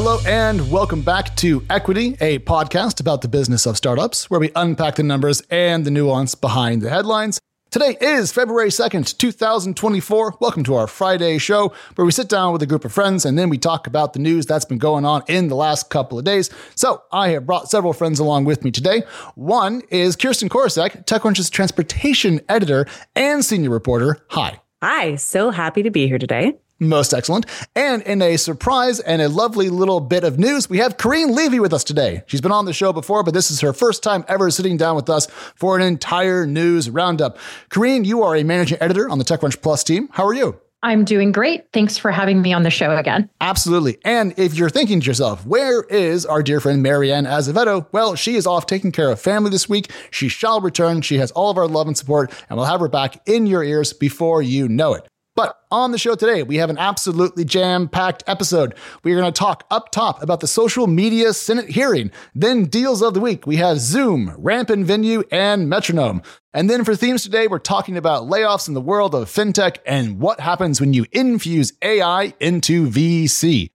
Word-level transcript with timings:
Hello 0.00 0.20
and 0.28 0.70
welcome 0.70 1.02
back 1.02 1.34
to 1.34 1.64
Equity, 1.68 2.16
a 2.20 2.38
podcast 2.38 3.00
about 3.00 3.20
the 3.20 3.26
business 3.26 3.66
of 3.66 3.76
startups, 3.76 4.30
where 4.30 4.38
we 4.38 4.52
unpack 4.54 4.94
the 4.94 5.02
numbers 5.02 5.42
and 5.50 5.84
the 5.84 5.90
nuance 5.90 6.36
behind 6.36 6.82
the 6.82 6.88
headlines. 6.88 7.40
Today 7.72 7.96
is 8.00 8.30
February 8.30 8.68
2nd, 8.68 9.18
2024. 9.18 10.36
Welcome 10.40 10.62
to 10.62 10.76
our 10.76 10.86
Friday 10.86 11.38
show, 11.38 11.72
where 11.96 12.04
we 12.04 12.12
sit 12.12 12.28
down 12.28 12.52
with 12.52 12.62
a 12.62 12.66
group 12.66 12.84
of 12.84 12.92
friends 12.92 13.24
and 13.24 13.36
then 13.36 13.48
we 13.48 13.58
talk 13.58 13.88
about 13.88 14.12
the 14.12 14.20
news 14.20 14.46
that's 14.46 14.64
been 14.64 14.78
going 14.78 15.04
on 15.04 15.24
in 15.26 15.48
the 15.48 15.56
last 15.56 15.90
couple 15.90 16.16
of 16.16 16.24
days. 16.24 16.48
So 16.76 17.02
I 17.10 17.30
have 17.30 17.44
brought 17.44 17.68
several 17.68 17.92
friends 17.92 18.20
along 18.20 18.44
with 18.44 18.62
me 18.62 18.70
today. 18.70 19.02
One 19.34 19.82
is 19.90 20.14
Kirsten 20.14 20.48
Korosec, 20.48 21.06
TechCrunch's 21.06 21.50
transportation 21.50 22.40
editor 22.48 22.86
and 23.16 23.44
senior 23.44 23.70
reporter. 23.70 24.24
Hi. 24.28 24.60
Hi, 24.80 25.16
so 25.16 25.50
happy 25.50 25.82
to 25.82 25.90
be 25.90 26.06
here 26.06 26.20
today. 26.20 26.54
Most 26.80 27.12
excellent. 27.12 27.44
And 27.74 28.02
in 28.02 28.22
a 28.22 28.36
surprise 28.36 29.00
and 29.00 29.20
a 29.20 29.28
lovely 29.28 29.68
little 29.68 29.98
bit 29.98 30.22
of 30.22 30.38
news, 30.38 30.70
we 30.70 30.78
have 30.78 30.96
Karyne 30.96 31.34
Levy 31.34 31.58
with 31.58 31.72
us 31.72 31.82
today. 31.82 32.22
She's 32.26 32.40
been 32.40 32.52
on 32.52 32.66
the 32.66 32.72
show 32.72 32.92
before, 32.92 33.24
but 33.24 33.34
this 33.34 33.50
is 33.50 33.60
her 33.62 33.72
first 33.72 34.02
time 34.02 34.24
ever 34.28 34.48
sitting 34.50 34.76
down 34.76 34.94
with 34.94 35.10
us 35.10 35.26
for 35.56 35.76
an 35.76 35.82
entire 35.82 36.46
news 36.46 36.88
roundup. 36.88 37.36
Karyne, 37.70 38.04
you 38.04 38.22
are 38.22 38.36
a 38.36 38.44
managing 38.44 38.78
editor 38.80 39.10
on 39.10 39.18
the 39.18 39.24
TechCrunch 39.24 39.60
Plus 39.60 39.82
team. 39.82 40.08
How 40.12 40.24
are 40.24 40.34
you? 40.34 40.60
I'm 40.80 41.04
doing 41.04 41.32
great. 41.32 41.64
Thanks 41.72 41.98
for 41.98 42.12
having 42.12 42.40
me 42.40 42.52
on 42.52 42.62
the 42.62 42.70
show 42.70 42.96
again. 42.96 43.28
Absolutely. 43.40 43.98
And 44.04 44.38
if 44.38 44.54
you're 44.54 44.70
thinking 44.70 45.00
to 45.00 45.06
yourself, 45.06 45.44
where 45.44 45.82
is 45.82 46.24
our 46.24 46.40
dear 46.40 46.60
friend 46.60 46.80
Mary 46.80 47.12
Ann 47.12 47.26
Azevedo? 47.26 47.88
Well, 47.90 48.14
she 48.14 48.36
is 48.36 48.46
off 48.46 48.66
taking 48.66 48.92
care 48.92 49.10
of 49.10 49.20
family 49.20 49.50
this 49.50 49.68
week. 49.68 49.90
She 50.12 50.28
shall 50.28 50.60
return. 50.60 51.00
She 51.02 51.18
has 51.18 51.32
all 51.32 51.50
of 51.50 51.58
our 51.58 51.66
love 51.66 51.88
and 51.88 51.98
support, 51.98 52.32
and 52.48 52.56
we'll 52.56 52.66
have 52.66 52.78
her 52.78 52.88
back 52.88 53.20
in 53.28 53.48
your 53.48 53.64
ears 53.64 53.92
before 53.92 54.40
you 54.40 54.68
know 54.68 54.94
it. 54.94 55.08
But 55.38 55.56
on 55.70 55.92
the 55.92 55.98
show 55.98 56.16
today, 56.16 56.42
we 56.42 56.56
have 56.56 56.68
an 56.68 56.78
absolutely 56.78 57.44
jam 57.44 57.86
packed 57.86 58.24
episode. 58.26 58.74
We 59.04 59.12
are 59.12 59.16
going 59.20 59.32
to 59.32 59.38
talk 59.38 59.62
up 59.70 59.92
top 59.92 60.20
about 60.20 60.40
the 60.40 60.48
social 60.48 60.88
media 60.88 61.32
Senate 61.32 61.68
hearing. 61.68 62.10
Then, 62.34 62.64
deals 62.64 63.02
of 63.02 63.14
the 63.14 63.20
week, 63.20 63.46
we 63.46 63.54
have 63.54 63.78
Zum, 63.78 64.34
Rampant 64.36 64.84
Venue, 64.84 65.22
and 65.30 65.68
Metronome. 65.68 66.22
And 66.52 66.68
then 66.68 66.84
for 66.84 66.96
themes 66.96 67.22
today, 67.22 67.46
we're 67.46 67.60
talking 67.60 67.96
about 67.96 68.24
layoffs 68.24 68.66
in 68.66 68.74
the 68.74 68.80
world 68.80 69.14
of 69.14 69.28
fintech 69.28 69.76
and 69.86 70.18
what 70.18 70.40
happens 70.40 70.80
when 70.80 70.92
you 70.92 71.06
infuse 71.12 71.72
AI 71.82 72.34
into 72.40 72.88
VC. 72.88 73.70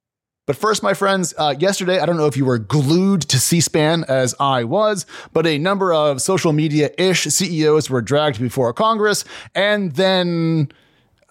But 0.46 0.58
first, 0.58 0.84
my 0.84 0.94
friends, 0.94 1.34
uh, 1.38 1.56
yesterday, 1.58 2.00
I 2.00 2.06
don't 2.06 2.18
know 2.18 2.26
if 2.26 2.36
you 2.36 2.44
were 2.44 2.60
glued 2.60 3.22
to 3.22 3.40
C 3.40 3.62
SPAN 3.62 4.04
as 4.10 4.36
I 4.38 4.66
was, 4.66 5.06
but 5.32 5.48
a 5.48 5.58
number 5.58 5.94
of 5.94 6.22
social 6.22 6.52
media 6.52 6.90
ish 6.98 7.24
CEOs 7.24 7.90
were 7.90 8.02
dragged 8.02 8.42
before 8.42 8.74
Congress 8.74 9.24
and 9.56 9.94
then 9.94 10.68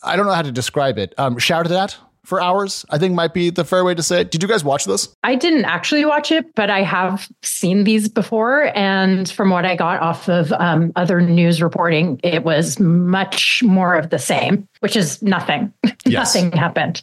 I 0.02 0.16
don't 0.16 0.26
know 0.26 0.32
how 0.32 0.42
to 0.42 0.52
describe 0.52 0.98
it. 0.98 1.14
Um, 1.18 1.38
shouted 1.38 1.72
at 1.72 1.96
for 2.24 2.40
hours, 2.40 2.84
I 2.90 2.98
think 2.98 3.14
might 3.14 3.34
be 3.34 3.50
the 3.50 3.64
fair 3.64 3.84
way 3.84 3.94
to 3.94 4.02
say 4.02 4.20
it. 4.20 4.30
Did 4.30 4.42
you 4.42 4.48
guys 4.48 4.62
watch 4.62 4.84
this? 4.84 5.14
I 5.24 5.34
didn't 5.34 5.64
actually 5.64 6.04
watch 6.04 6.30
it, 6.30 6.54
but 6.54 6.70
I 6.70 6.82
have 6.82 7.28
seen 7.42 7.84
these 7.84 8.08
before. 8.08 8.76
And 8.76 9.28
from 9.28 9.50
what 9.50 9.64
I 9.64 9.74
got 9.74 10.00
off 10.00 10.28
of 10.28 10.52
um, 10.52 10.92
other 10.94 11.20
news 11.20 11.60
reporting, 11.60 12.20
it 12.22 12.44
was 12.44 12.78
much 12.78 13.62
more 13.64 13.96
of 13.96 14.10
the 14.10 14.18
same, 14.18 14.68
which 14.80 14.96
is 14.96 15.22
nothing. 15.22 15.72
Yes. 16.04 16.34
nothing 16.34 16.50
happened. 16.50 17.00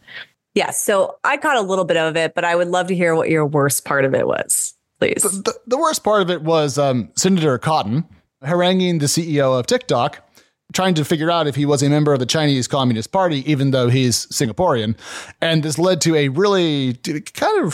Yeah, 0.56 0.72
so 0.72 1.18
I 1.24 1.38
caught 1.38 1.56
a 1.56 1.62
little 1.62 1.86
bit 1.86 1.96
of 1.96 2.18
it, 2.18 2.36
but 2.36 2.44
I 2.44 2.54
would 2.54 2.68
love 2.68 2.88
to 2.88 2.96
hear 2.96 3.16
what 3.16 3.30
your 3.30 3.46
worst 3.46 3.86
part 3.86 4.04
of 4.04 4.14
it 4.14 4.28
was, 4.28 4.74
please. 5.00 5.22
The, 5.24 5.30
the, 5.30 5.54
the 5.68 5.78
worst 5.78 6.04
part 6.04 6.22
of 6.22 6.30
it 6.30 6.42
was 6.42 6.78
um, 6.78 7.10
Senator 7.16 7.58
Cotton 7.58 8.04
haranguing 8.44 9.00
the 9.00 9.06
CEO 9.06 9.58
of 9.58 9.68
TikTok 9.68 10.29
trying 10.72 10.94
to 10.94 11.04
figure 11.04 11.32
out 11.32 11.48
if 11.48 11.56
he 11.56 11.66
was 11.66 11.82
a 11.82 11.90
member 11.90 12.14
of 12.14 12.20
the 12.20 12.26
Chinese 12.26 12.68
Communist 12.68 13.12
Party, 13.12 13.50
even 13.52 13.72
though 13.72 13.90
he's 13.90 14.28
Singaporean. 14.28 14.96
And 15.42 15.64
this 15.64 15.80
led 15.80 16.00
to 16.02 16.16
a 16.16 16.30
really 16.30 16.94
kind 16.94 17.64
of 17.64 17.74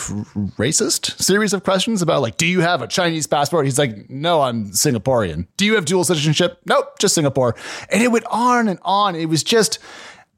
racist 0.56 1.20
series 1.20 1.52
of 1.52 1.62
questions 1.62 2.00
about, 2.00 2.22
like, 2.22 2.36
do 2.36 2.46
you 2.46 2.60
have 2.60 2.80
a 2.80 2.86
Chinese 2.86 3.26
passport? 3.26 3.66
He's 3.66 3.78
like, 3.78 4.08
no, 4.08 4.42
I'm 4.42 4.70
Singaporean. 4.70 5.46
Do 5.56 5.66
you 5.66 5.74
have 5.74 5.84
dual 5.84 6.04
citizenship? 6.04 6.58
Nope, 6.64 6.98
just 6.98 7.14
Singapore. 7.14 7.54
And 7.90 8.02
it 8.02 8.10
went 8.10 8.24
on 8.30 8.68
and 8.68 8.78
on. 8.82 9.14
It 9.14 9.26
was 9.26 9.42
just. 9.42 9.78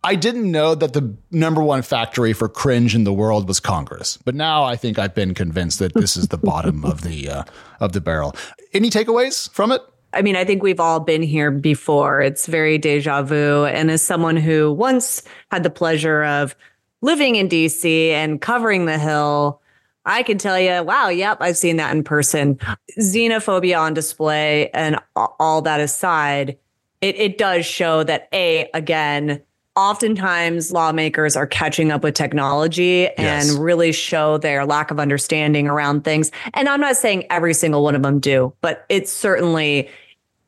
I 0.05 0.15
didn't 0.15 0.51
know 0.53 0.77
that 0.77 0.93
the 0.93 1.17
number 1.33 1.61
one 1.61 1.83
factory 1.83 2.33
for 2.33 2.49
cringe 2.49 2.95
in 2.95 3.03
the 3.03 3.13
world 3.13 3.49
was 3.49 3.59
Congress, 3.59 4.17
but 4.17 4.37
now 4.37 4.63
I 4.63 4.77
think 4.77 4.97
I've 4.97 5.15
been 5.15 5.35
convinced 5.35 5.81
that 5.81 5.93
this 5.95 6.17
is 6.17 6.29
the 6.29 6.39
bottom 6.39 6.85
of 6.85 7.03
the 7.03 7.29
uh, 7.29 7.45
of 7.81 7.95
the 7.95 8.01
barrel. 8.01 8.37
Any 8.73 8.91
takeaways 8.91 9.51
from 9.51 9.73
it? 9.73 9.83
I 10.13 10.23
mean, 10.23 10.37
I 10.37 10.45
think 10.45 10.63
we've 10.63 10.81
all 10.81 11.01
been 11.01 11.23
here 11.23 11.51
before. 11.51 12.21
It's 12.21 12.47
very 12.47 12.79
deja 12.79 13.23
vu. 13.23 13.67
And 13.67 13.91
as 13.91 14.03
someone 14.03 14.37
who 14.37 14.73
once 14.73 15.23
had 15.51 15.63
the 15.63 15.71
pleasure 15.71 16.25
of 16.25 16.57
living 17.03 17.37
in 17.37 17.49
DC 17.49 18.11
and 18.11 18.41
covering 18.41 18.87
the 18.87 18.99
Hill, 18.99 19.61
I 20.05 20.23
can 20.23 20.39
tell 20.39 20.59
you, 20.59 20.83
wow, 20.83 21.09
yep, 21.09 21.39
I've 21.41 21.59
seen 21.59 21.77
that 21.77 21.95
in 21.95 22.03
person. 22.03 22.59
Xenophobia 22.99 23.79
on 23.79 23.93
display 23.93 24.71
and 24.71 24.99
all 25.15 25.61
that 25.63 25.81
aside, 25.81 26.57
it, 27.03 27.17
it 27.17 27.39
does 27.39 27.67
show 27.67 28.03
that, 28.05 28.29
A, 28.33 28.71
again, 28.73 29.43
oftentimes 29.79 30.73
lawmakers 30.73 31.37
are 31.37 31.47
catching 31.47 31.93
up 31.93 32.03
with 32.03 32.15
technology 32.15 33.09
yes. 33.17 33.49
and 33.49 33.63
really 33.63 33.93
show 33.93 34.37
their 34.37 34.67
lack 34.67 34.91
of 34.91 34.99
understanding 34.99 35.69
around 35.69 36.03
things. 36.03 36.33
And 36.55 36.69
I'm 36.69 36.81
not 36.81 36.97
saying 36.97 37.27
every 37.31 37.55
single 37.55 37.85
one 37.85 37.95
of 37.95 38.03
them 38.03 38.19
do, 38.19 38.53
but 38.61 38.85
it's 38.89 39.13
certainly 39.13 39.89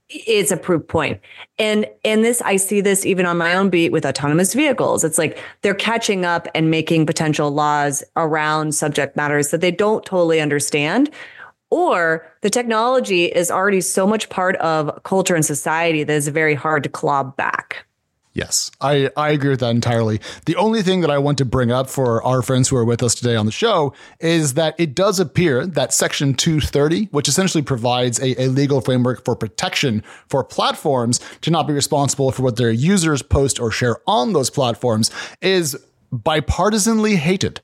it's 0.09 0.51
a 0.51 0.57
proof 0.57 0.89
point. 0.89 1.21
And 1.61 1.87
and 2.05 2.25
this 2.25 2.43
I 2.43 2.57
see 2.57 2.81
this 2.81 3.07
even 3.07 3.25
on 3.25 3.39
my 3.39 3.55
own 3.55 3.71
beat 3.71 3.93
with 3.93 4.05
autonomous 4.05 4.53
vehicles. 4.53 5.05
It's 5.05 5.17
like 5.17 5.39
they're 5.63 5.75
catching 5.75 6.25
up 6.25 6.49
and 6.53 6.69
making 6.69 7.07
potential 7.07 7.53
laws 7.53 8.03
around 8.17 8.75
subject 8.75 9.17
matters 9.17 9.51
that 9.51 9.61
they 9.61 9.71
don't 9.71 10.05
totally 10.05 10.41
understand 10.41 11.09
or 11.71 12.27
the 12.41 12.51
technology 12.51 13.27
is 13.27 13.49
already 13.49 13.81
so 13.81 14.05
much 14.05 14.29
part 14.29 14.57
of 14.57 15.03
culture 15.05 15.37
and 15.37 15.47
society 15.47 16.03
that 16.03 16.17
it's 16.17 16.27
very 16.27 16.55
hard 16.55 16.83
to 16.83 16.89
claw 16.89 17.23
back. 17.23 17.87
Yes, 18.33 18.71
I, 18.81 19.11
I 19.17 19.31
agree 19.31 19.51
with 19.51 19.61
that 19.61 19.71
entirely. 19.71 20.21
The 20.47 20.55
only 20.55 20.83
thing 20.83 21.01
that 21.01 21.11
I 21.11 21.19
want 21.19 21.37
to 21.39 21.45
bring 21.45 21.73
up 21.73 21.91
for 21.91 22.23
our 22.23 22.43
friends 22.43 22.69
who 22.69 22.77
are 22.77 22.85
with 22.85 23.03
us 23.03 23.15
today 23.15 23.35
on 23.35 23.45
the 23.45 23.53
show 23.53 23.93
is 24.21 24.55
that 24.55 24.79
it 24.79 24.95
does 24.95 25.19
appear 25.19 25.67
that 25.67 25.93
Section 25.93 26.35
230, 26.35 27.07
which 27.07 27.27
essentially 27.27 27.63
provides 27.63 28.21
a, 28.21 28.41
a 28.41 28.47
legal 28.47 28.81
framework 28.81 29.25
for 29.25 29.35
protection 29.35 30.05
for 30.29 30.45
platforms 30.45 31.19
to 31.41 31.51
not 31.51 31.67
be 31.67 31.73
responsible 31.73 32.31
for 32.31 32.45
what 32.45 32.55
their 32.55 32.71
users 32.71 33.21
post 33.21 33.59
or 33.59 33.73
share 33.73 33.97
on 34.07 34.33
those 34.33 34.49
platforms, 34.49 35.11
is 35.41 35.77
bipartisanly 36.13 37.17
hated. 37.17 37.61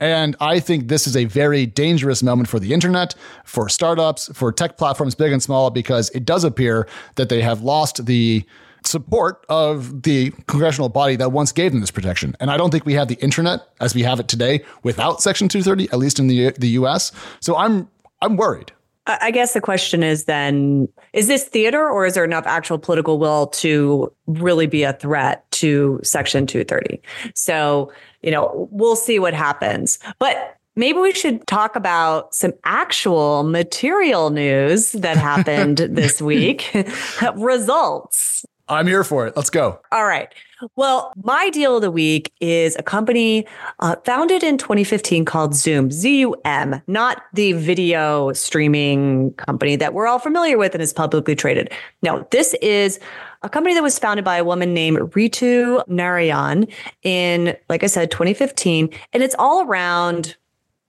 And 0.00 0.34
I 0.40 0.60
think 0.60 0.88
this 0.88 1.06
is 1.06 1.16
a 1.16 1.26
very 1.26 1.66
dangerous 1.66 2.22
moment 2.22 2.48
for 2.48 2.58
the 2.58 2.72
internet, 2.72 3.14
for 3.44 3.68
startups, 3.68 4.30
for 4.34 4.50
tech 4.50 4.78
platforms, 4.78 5.14
big 5.14 5.32
and 5.32 5.42
small, 5.42 5.70
because 5.70 6.08
it 6.10 6.24
does 6.24 6.44
appear 6.44 6.86
that 7.16 7.28
they 7.28 7.42
have 7.42 7.62
lost 7.62 8.06
the 8.06 8.44
support 8.86 9.44
of 9.48 10.02
the 10.02 10.32
congressional 10.46 10.88
body 10.88 11.16
that 11.16 11.32
once 11.32 11.52
gave 11.52 11.72
them 11.72 11.80
this 11.80 11.90
protection. 11.90 12.36
And 12.40 12.50
I 12.50 12.56
don't 12.56 12.70
think 12.70 12.86
we 12.86 12.94
have 12.94 13.08
the 13.08 13.16
internet 13.16 13.60
as 13.80 13.94
we 13.94 14.02
have 14.02 14.20
it 14.20 14.28
today 14.28 14.64
without 14.82 15.20
Section 15.20 15.48
230, 15.48 15.90
at 15.92 15.98
least 15.98 16.18
in 16.18 16.28
the 16.28 16.52
the 16.52 16.68
US. 16.68 17.12
So 17.40 17.56
I'm 17.56 17.88
I'm 18.22 18.36
worried. 18.36 18.72
I 19.06 19.30
guess 19.30 19.52
the 19.52 19.60
question 19.60 20.02
is 20.02 20.24
then 20.24 20.88
is 21.12 21.28
this 21.28 21.44
theater 21.44 21.88
or 21.88 22.06
is 22.06 22.14
there 22.14 22.24
enough 22.24 22.46
actual 22.46 22.78
political 22.78 23.18
will 23.18 23.46
to 23.48 24.12
really 24.26 24.66
be 24.66 24.82
a 24.82 24.92
threat 24.94 25.48
to 25.52 26.00
Section 26.02 26.46
230? 26.46 27.00
So, 27.34 27.92
you 28.22 28.32
know, 28.32 28.68
we'll 28.72 28.96
see 28.96 29.20
what 29.20 29.32
happens. 29.32 30.00
But 30.18 30.56
maybe 30.74 30.98
we 30.98 31.12
should 31.12 31.46
talk 31.46 31.76
about 31.76 32.34
some 32.34 32.52
actual 32.64 33.44
material 33.44 34.30
news 34.30 34.92
that 34.92 35.16
happened 35.16 35.78
this 35.90 36.20
week. 36.20 36.76
Results. 37.36 38.44
I'm 38.68 38.86
here 38.86 39.04
for 39.04 39.26
it. 39.26 39.36
Let's 39.36 39.50
go. 39.50 39.80
All 39.92 40.06
right. 40.06 40.32
Well, 40.74 41.12
my 41.22 41.50
deal 41.50 41.76
of 41.76 41.82
the 41.82 41.90
week 41.90 42.32
is 42.40 42.74
a 42.76 42.82
company 42.82 43.46
uh, 43.78 43.96
founded 44.04 44.42
in 44.42 44.58
2015 44.58 45.24
called 45.24 45.54
Zum, 45.54 45.90
Z 45.90 46.20
U 46.20 46.34
M, 46.44 46.82
not 46.86 47.22
the 47.34 47.52
video 47.52 48.32
streaming 48.32 49.34
company 49.34 49.76
that 49.76 49.94
we're 49.94 50.06
all 50.06 50.18
familiar 50.18 50.58
with 50.58 50.74
and 50.74 50.82
is 50.82 50.92
publicly 50.92 51.36
traded. 51.36 51.70
No, 52.02 52.26
this 52.30 52.54
is 52.54 52.98
a 53.42 53.48
company 53.48 53.74
that 53.74 53.82
was 53.82 53.98
founded 53.98 54.24
by 54.24 54.38
a 54.38 54.44
woman 54.44 54.74
named 54.74 54.98
Ritu 54.98 55.86
Narayan 55.86 56.66
in, 57.02 57.56
like 57.68 57.84
I 57.84 57.86
said, 57.86 58.10
2015. 58.10 58.88
And 59.12 59.22
it's 59.22 59.36
all 59.38 59.64
around, 59.64 60.36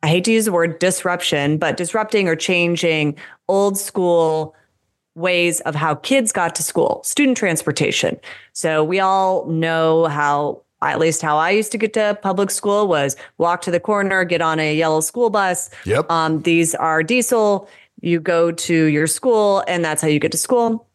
I 0.02 0.08
hate 0.08 0.24
to 0.24 0.32
use 0.32 0.46
the 0.46 0.52
word 0.52 0.80
disruption, 0.80 1.58
but 1.58 1.78
disrupting 1.78 2.28
or 2.28 2.36
changing 2.36 3.18
old 3.48 3.78
school 3.78 4.56
ways 5.18 5.60
of 5.62 5.76
how 5.76 5.96
kids 5.96 6.32
got 6.32 6.56
to 6.56 6.64
school, 6.64 7.02
student 7.04 7.36
transportation. 7.36 8.20
So 8.54 8.84
we 8.84 9.00
all 9.00 9.46
know 9.48 10.06
how 10.06 10.62
at 10.82 11.00
least 11.00 11.24
how 11.24 11.38
I 11.38 11.50
used 11.50 11.72
to 11.72 11.78
get 11.78 11.94
to 11.94 12.18
public 12.22 12.52
school 12.52 12.88
was 12.88 13.16
walk 13.40 13.62
to 13.62 13.72
the 13.72 13.80
corner, 13.80 14.24
get 14.24 14.42
on 14.42 14.60
a 14.60 14.76
yellow 14.76 15.02
school 15.02 15.30
bus. 15.30 15.72
Yep. 15.86 16.10
Um, 16.12 16.44
these 16.44 16.76
are 16.76 17.02
diesel. 17.02 17.68
You 18.02 18.20
go 18.20 18.52
to 18.52 18.84
your 18.86 19.08
school, 19.08 19.64
and 19.68 19.84
that's 19.84 20.04
how 20.04 20.08
you 20.08 20.20
get 20.20 20.32
to 20.34 20.38
school. 20.38 20.88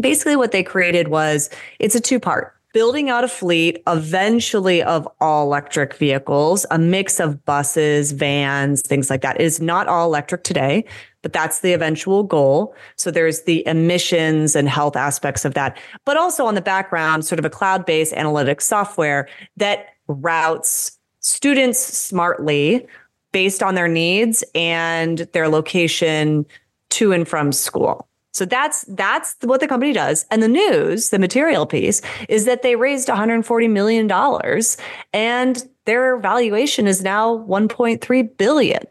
Basically, 0.00 0.36
what 0.36 0.52
they 0.52 0.62
created 0.62 1.08
was 1.08 1.50
it's 1.80 1.96
a 1.96 2.00
two 2.00 2.20
part 2.20 2.55
building 2.76 3.08
out 3.08 3.24
a 3.24 3.28
fleet 3.28 3.82
eventually 3.86 4.82
of 4.82 5.08
all 5.18 5.46
electric 5.46 5.94
vehicles, 5.94 6.66
a 6.70 6.78
mix 6.78 7.18
of 7.18 7.42
buses, 7.46 8.12
vans, 8.12 8.82
things 8.82 9.08
like 9.08 9.22
that. 9.22 9.40
It 9.40 9.44
is 9.44 9.62
not 9.62 9.88
all 9.88 10.04
electric 10.04 10.44
today, 10.44 10.84
but 11.22 11.32
that's 11.32 11.60
the 11.60 11.72
eventual 11.72 12.22
goal. 12.22 12.74
So 12.96 13.10
there's 13.10 13.44
the 13.44 13.66
emissions 13.66 14.54
and 14.54 14.68
health 14.68 14.94
aspects 14.94 15.46
of 15.46 15.54
that, 15.54 15.78
but 16.04 16.18
also 16.18 16.44
on 16.44 16.54
the 16.54 16.60
background, 16.60 17.24
sort 17.24 17.38
of 17.38 17.46
a 17.46 17.50
cloud 17.50 17.86
based 17.86 18.12
analytics 18.12 18.64
software 18.64 19.26
that 19.56 19.94
routes 20.06 20.98
students 21.20 21.78
smartly 21.78 22.86
based 23.32 23.62
on 23.62 23.74
their 23.74 23.88
needs 23.88 24.44
and 24.54 25.20
their 25.32 25.48
location 25.48 26.44
to 26.90 27.12
and 27.12 27.26
from 27.26 27.52
school. 27.52 28.05
So 28.36 28.44
that's 28.44 28.84
that's 28.88 29.34
what 29.40 29.60
the 29.60 29.66
company 29.66 29.94
does. 29.94 30.26
And 30.30 30.42
the 30.42 30.48
news, 30.48 31.08
the 31.08 31.18
material 31.18 31.64
piece, 31.64 32.02
is 32.28 32.44
that 32.44 32.60
they 32.60 32.76
raised 32.76 33.08
140 33.08 33.68
million 33.68 34.06
dollars, 34.06 34.76
and 35.14 35.66
their 35.86 36.18
valuation 36.18 36.86
is 36.86 37.02
now 37.02 37.34
1.3 37.34 38.36
billion. 38.36 38.82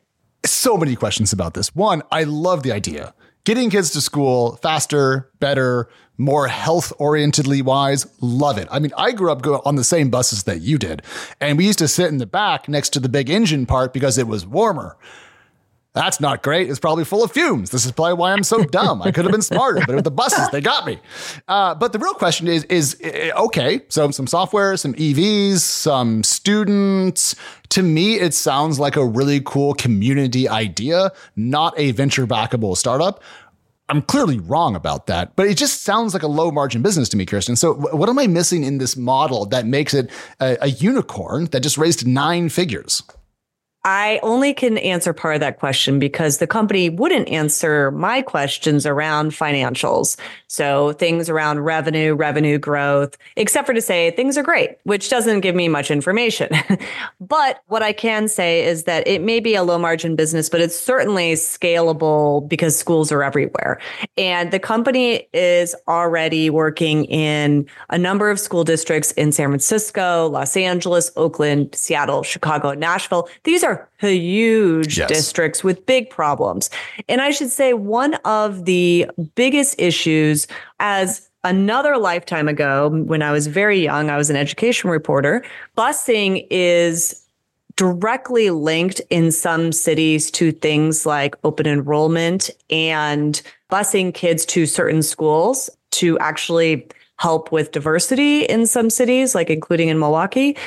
So 0.48 0.78
many 0.78 0.96
questions 0.96 1.32
about 1.32 1.54
this. 1.54 1.76
One, 1.76 2.02
I 2.12 2.24
love 2.24 2.64
the 2.64 2.72
idea. 2.72 3.14
Getting 3.44 3.70
kids 3.70 3.92
to 3.92 4.02
school 4.02 4.56
faster, 4.64 5.30
better, 5.40 5.90
more 6.18 6.48
health 6.48 6.92
orientedly 7.00 7.62
wise. 7.62 8.08
Love 8.22 8.58
it. 8.58 8.68
I 8.72 8.80
mean, 8.80 8.94
I 8.98 9.12
grew 9.12 9.32
up 9.32 9.46
on 9.64 9.76
the 9.76 9.84
same 9.84 10.10
buses 10.10 10.46
that 10.46 10.62
you 10.62 10.80
did, 10.80 11.04
and 11.40 11.56
we 11.56 11.68
used 11.68 11.78
to 11.80 11.88
sit 11.88 12.08
in 12.08 12.18
the 12.18 12.26
back 12.26 12.68
next 12.68 12.90
to 12.94 13.00
the 13.00 13.10
big 13.10 13.30
engine 13.30 13.68
part 13.68 13.94
because 13.94 14.18
it 14.18 14.26
was 14.26 14.44
warmer. 14.44 14.98
That's 15.96 16.20
not 16.20 16.44
great. 16.44 16.70
It's 16.70 16.78
probably 16.78 17.06
full 17.06 17.24
of 17.24 17.32
fumes. 17.32 17.70
This 17.70 17.86
is 17.86 17.94
probably 17.94 18.16
why 18.16 18.34
I'm 18.34 18.44
so 18.44 18.64
dumb. 18.80 19.02
I 19.02 19.12
could 19.12 19.24
have 19.24 19.32
been 19.32 19.42
smarter, 19.42 19.82
but 19.88 19.96
with 19.96 20.04
the 20.04 20.12
buses, 20.12 20.50
they 20.50 20.60
got 20.60 20.86
me. 20.86 21.00
Uh, 21.48 21.74
but 21.74 21.94
the 21.94 22.00
real 22.00 22.14
question 22.14 22.50
is, 22.50 22.66
is 22.66 22.98
eh, 23.02 23.32
okay, 23.36 23.82
so 23.88 24.12
some 24.12 24.28
software, 24.28 24.76
some 24.76 24.94
EVs, 24.96 25.60
some 25.60 26.22
students. 26.22 27.34
To 27.70 27.82
me, 27.82 28.20
it 28.20 28.34
sounds 28.34 28.78
like 28.78 28.98
a 28.98 29.06
really 29.06 29.40
cool 29.40 29.74
community 29.74 30.50
idea, 30.50 31.12
not 31.38 31.74
a 31.78 31.92
venture 31.92 32.28
backable 32.28 32.76
startup. 32.76 33.24
I'm 33.88 34.02
clearly 34.02 34.40
wrong 34.40 34.76
about 34.76 35.08
that, 35.08 35.38
but 35.38 35.48
it 35.48 35.56
just 35.58 35.84
sounds 35.84 36.14
like 36.14 36.24
a 36.24 36.28
low 36.28 36.52
margin 36.52 36.82
business 36.82 37.08
to 37.10 37.18
me, 37.18 37.26
Kirsten. 37.26 37.56
So, 37.56 37.76
what 37.76 38.10
am 38.10 38.20
I 38.20 38.28
missing 38.28 38.64
in 38.64 38.80
this 38.80 38.98
model 38.98 39.46
that 39.46 39.66
makes 39.66 39.94
it 39.94 40.10
a, 40.42 40.58
a 40.62 40.68
unicorn 40.68 41.46
that 41.46 41.62
just 41.62 41.78
raised 41.78 42.06
nine 42.06 42.50
figures? 42.50 43.02
I 43.86 44.20
only 44.24 44.52
can 44.56 44.80
answer 44.80 45.14
part 45.14 45.36
of 45.36 45.42
that 45.42 45.60
question 45.60 46.00
because 46.00 46.40
the 46.40 46.48
company 46.48 46.90
wouldn't 46.90 47.30
answer 47.30 47.92
my 47.92 48.24
questions 48.24 48.84
around 48.88 49.32
financials. 49.32 50.18
So 50.48 50.94
things 50.94 51.30
around 51.30 51.60
revenue, 51.60 52.16
revenue 52.16 52.58
growth, 52.58 53.16
except 53.36 53.68
for 53.68 53.76
to 53.76 53.82
say 53.82 54.10
things 54.10 54.40
are 54.40 54.44
great, 54.44 54.78
which 54.86 55.12
doesn't 55.12 55.42
give 55.42 55.54
me 55.54 55.68
much 55.68 55.92
information. 55.92 56.50
but 57.22 57.62
what 57.68 57.84
I 57.84 57.94
can 57.94 58.28
say 58.28 58.66
is 58.66 58.86
that 58.86 59.08
it 59.08 59.22
may 59.22 59.40
be 59.40 59.54
a 59.54 59.62
low 59.62 59.78
margin 59.78 60.16
business, 60.16 60.50
but 60.50 60.62
it's 60.62 60.76
certainly 60.76 61.34
scalable 61.34 62.50
because 62.50 62.76
schools 62.76 63.12
are 63.12 63.22
everywhere. 63.22 63.80
And 64.18 64.50
the 64.50 64.60
company 64.60 65.28
is 65.32 65.76
already 65.88 66.50
working 66.50 67.06
in 67.06 67.68
a 67.92 68.00
number 68.00 68.32
of 68.32 68.40
school 68.40 68.64
districts 68.64 69.12
in 69.12 69.32
San 69.32 69.50
Francisco, 69.50 70.28
Los 70.28 70.58
Angeles, 70.58 71.12
Oakland, 71.16 71.76
Seattle, 71.76 72.24
Chicago, 72.24 72.74
Nashville. 72.74 73.30
These 73.44 73.64
are 73.64 73.75
huge 74.00 74.98
yes. 74.98 75.08
districts 75.08 75.64
with 75.64 75.86
big 75.86 76.10
problems. 76.10 76.70
And 77.08 77.22
I 77.22 77.32
should 77.32 77.50
say, 77.50 77.74
one 77.74 78.16
of 78.26 78.66
the 78.66 79.08
biggest 79.36 79.76
issues 79.80 80.48
as 80.80 81.30
another 81.44 81.98
lifetime 81.98 82.48
ago, 82.48 82.90
when 82.90 83.22
I 83.22 83.32
was 83.32 83.48
very 83.48 83.82
young, 83.82 84.10
I 84.10 84.18
was 84.18 84.30
an 84.30 84.36
education 84.36 84.90
reporter, 84.90 85.44
busing 85.78 86.46
is 86.50 87.22
directly 87.76 88.50
linked 88.52 89.02
in 89.10 89.32
some 89.32 89.72
cities 89.72 90.32
to 90.32 90.52
things 90.52 91.06
like 91.06 91.36
open 91.44 91.68
enrollment 91.68 92.50
and 92.70 93.42
busing 93.70 94.14
kids 94.14 94.46
to 94.46 94.66
certain 94.66 95.04
schools 95.04 95.70
to 95.92 96.18
actually 96.20 96.88
help 97.18 97.52
with 97.52 97.72
diversity 97.72 98.44
in 98.44 98.66
some 98.66 98.90
cities, 98.90 99.34
like 99.34 99.50
including 99.50 99.90
in 99.90 100.00
Milwaukee. 100.00 100.58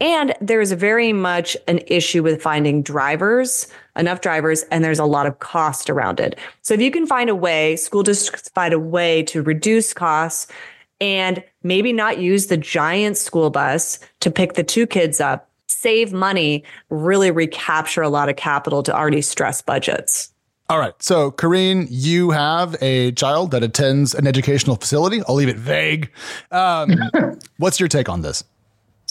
And 0.00 0.34
there's 0.40 0.72
very 0.72 1.12
much 1.12 1.56
an 1.66 1.80
issue 1.86 2.22
with 2.22 2.40
finding 2.40 2.82
drivers, 2.82 3.66
enough 3.96 4.20
drivers, 4.20 4.62
and 4.64 4.82
there's 4.82 4.98
a 4.98 5.04
lot 5.04 5.26
of 5.26 5.38
cost 5.40 5.90
around 5.90 6.18
it. 6.20 6.38
So 6.62 6.74
if 6.74 6.80
you 6.80 6.90
can 6.90 7.06
find 7.06 7.28
a 7.28 7.34
way, 7.34 7.76
school 7.76 8.02
districts 8.02 8.48
find 8.50 8.72
a 8.72 8.78
way 8.78 9.22
to 9.24 9.42
reduce 9.42 9.92
costs 9.92 10.46
and 11.00 11.44
maybe 11.62 11.92
not 11.92 12.18
use 12.18 12.46
the 12.46 12.56
giant 12.56 13.16
school 13.16 13.50
bus 13.50 13.98
to 14.20 14.30
pick 14.30 14.54
the 14.54 14.64
two 14.64 14.86
kids 14.86 15.20
up, 15.20 15.48
save 15.66 16.12
money, 16.12 16.64
really 16.88 17.30
recapture 17.30 18.02
a 18.02 18.08
lot 18.08 18.28
of 18.28 18.36
capital 18.36 18.82
to 18.82 18.96
already 18.96 19.20
stress 19.20 19.62
budgets. 19.62 20.32
All 20.70 20.78
right. 20.78 20.92
So, 21.02 21.30
Karyne, 21.30 21.86
you 21.88 22.30
have 22.32 22.76
a 22.82 23.12
child 23.12 23.52
that 23.52 23.62
attends 23.62 24.14
an 24.14 24.26
educational 24.26 24.76
facility. 24.76 25.22
I'll 25.26 25.34
leave 25.34 25.48
it 25.48 25.56
vague. 25.56 26.10
Um, 26.50 26.94
what's 27.56 27.80
your 27.80 27.88
take 27.88 28.10
on 28.10 28.20
this? 28.20 28.44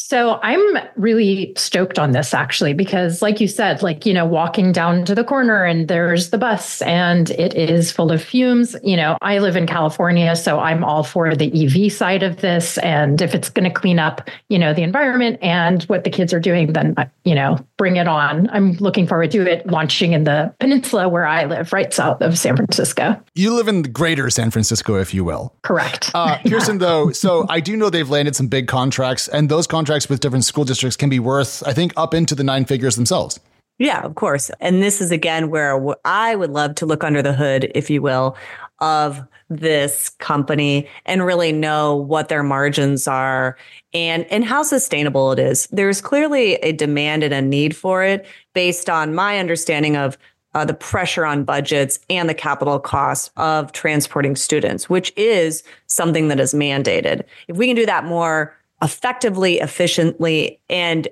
So 0.08 0.40
I'm 0.42 0.78
really 0.96 1.52
stoked 1.58 2.00
on 2.00 2.14
this 2.14 2.34
actually, 2.34 2.74
because 2.74 3.22
like 3.22 3.42
you 3.42 3.48
said, 3.50 3.84
like, 3.84 4.06
you 4.06 4.14
know, 4.14 4.26
walking 4.26 4.72
down 4.72 5.04
to 5.04 5.14
the 5.14 5.26
corner 5.26 5.66
and 5.66 5.90
there's 5.90 6.30
the 6.30 6.38
bus 6.38 6.82
and 6.84 7.30
it 7.32 7.56
is 7.56 7.92
full 7.92 8.10
of 8.10 8.24
fumes. 8.24 8.74
You 8.82 8.96
know, 8.96 9.18
I 9.22 9.40
live 9.40 9.58
in 9.58 9.68
California, 9.68 10.34
so 10.38 10.60
I'm 10.60 10.82
all 10.86 11.04
for 11.04 11.36
the 11.36 11.52
EV 11.52 11.92
side 11.92 12.24
of 12.24 12.38
this. 12.38 12.78
And 12.78 13.22
if 13.22 13.36
it's 13.36 13.50
going 13.50 13.70
to 13.70 13.70
clean 13.70 14.00
up, 14.00 14.30
you 14.48 14.58
know, 14.58 14.74
the 14.74 14.82
environment 14.82 15.40
and 15.42 15.84
what 15.84 16.06
the 16.06 16.10
kids 16.10 16.32
are 16.32 16.40
doing, 16.40 16.72
then, 16.72 16.96
you 17.26 17.36
know, 17.36 17.58
bring 17.76 17.98
it 17.98 18.08
on. 18.08 18.50
I'm 18.52 18.76
looking 18.76 19.08
forward 19.08 19.32
to 19.32 19.46
it 19.46 19.68
launching 19.68 20.14
in 20.14 20.24
the 20.24 20.56
peninsula 20.62 21.10
where 21.10 21.26
I 21.26 21.44
live, 21.44 21.74
right 21.74 21.94
south 21.94 22.22
of 22.22 22.38
San 22.38 22.56
Francisco. 22.56 23.22
You 23.36 23.54
live 23.54 23.68
in 23.68 23.82
the 23.82 23.90
greater 23.90 24.30
San 24.30 24.52
Francisco, 24.52 24.96
if 24.96 25.14
you 25.14 25.26
will. 25.26 25.54
Correct. 25.64 26.12
Uh, 26.16 26.38
Kirsten, 26.48 26.78
though, 26.78 27.12
so 27.12 27.46
I 27.50 27.60
do 27.60 27.76
know 27.76 27.90
they've 27.90 28.10
landed 28.10 28.38
some 28.38 28.48
big 28.48 28.70
contracts, 28.70 29.28
and 29.28 29.50
those 29.50 29.68
contracts 29.68 29.97
contracts 29.98 30.10
with 30.10 30.20
different 30.20 30.46
school 30.46 30.64
districts 30.64 30.96
can 30.96 31.10
be 31.10 31.20
worth, 31.20 31.64
I 31.66 31.74
think, 31.74 31.94
up 31.98 32.14
into 32.14 32.36
the 32.36 32.44
nine 32.44 32.66
figures 32.66 32.96
themselves. 32.96 33.40
Yeah, 33.80 34.02
of 34.02 34.16
course. 34.16 34.52
And 34.60 34.82
this 34.82 35.02
is 35.02 35.12
again 35.12 35.50
where 35.50 35.80
I 36.06 36.36
would 36.36 36.52
love 36.52 36.76
to 36.76 36.86
look 36.86 37.04
under 37.04 37.22
the 37.22 37.34
hood, 37.34 37.72
if 37.76 37.90
you 37.90 38.02
will, 38.02 38.36
of 38.80 39.22
this 39.50 40.10
company 40.20 40.88
and 41.06 41.26
really 41.26 41.52
know 41.52 41.96
what 41.96 42.28
their 42.28 42.44
margins 42.44 43.08
are 43.08 43.58
and 43.94 44.26
and 44.32 44.46
how 44.46 44.64
sustainable 44.64 45.32
it 45.32 45.40
is. 45.40 45.68
There's 45.72 46.02
clearly 46.02 46.56
a 46.56 46.74
demand 46.74 47.24
and 47.24 47.34
a 47.34 47.42
need 47.42 47.76
for 47.76 48.04
it 48.04 48.26
based 48.54 48.90
on 48.90 49.16
my 49.16 49.40
understanding 49.40 49.96
of 49.96 50.18
uh, 50.54 50.66
the 50.66 50.74
pressure 50.74 51.26
on 51.26 51.44
budgets 51.44 52.00
and 52.10 52.28
the 52.28 52.34
capital 52.34 52.80
costs 52.80 53.32
of 53.38 53.72
transporting 53.72 54.36
students, 54.36 54.90
which 54.90 55.12
is 55.16 55.64
something 55.88 56.30
that 56.30 56.40
is 56.40 56.54
mandated. 56.54 57.24
If 57.48 57.58
we 57.58 57.68
can 57.68 57.76
do 57.76 57.86
that 57.86 58.06
more 58.06 58.58
effectively, 58.82 59.60
efficiently, 59.60 60.60
and 60.70 61.08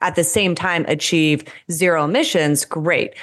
at 0.00 0.14
the 0.14 0.24
same 0.24 0.54
time 0.54 0.84
achieve 0.88 1.44
zero 1.70 2.04
emissions, 2.04 2.64
great. 2.64 3.14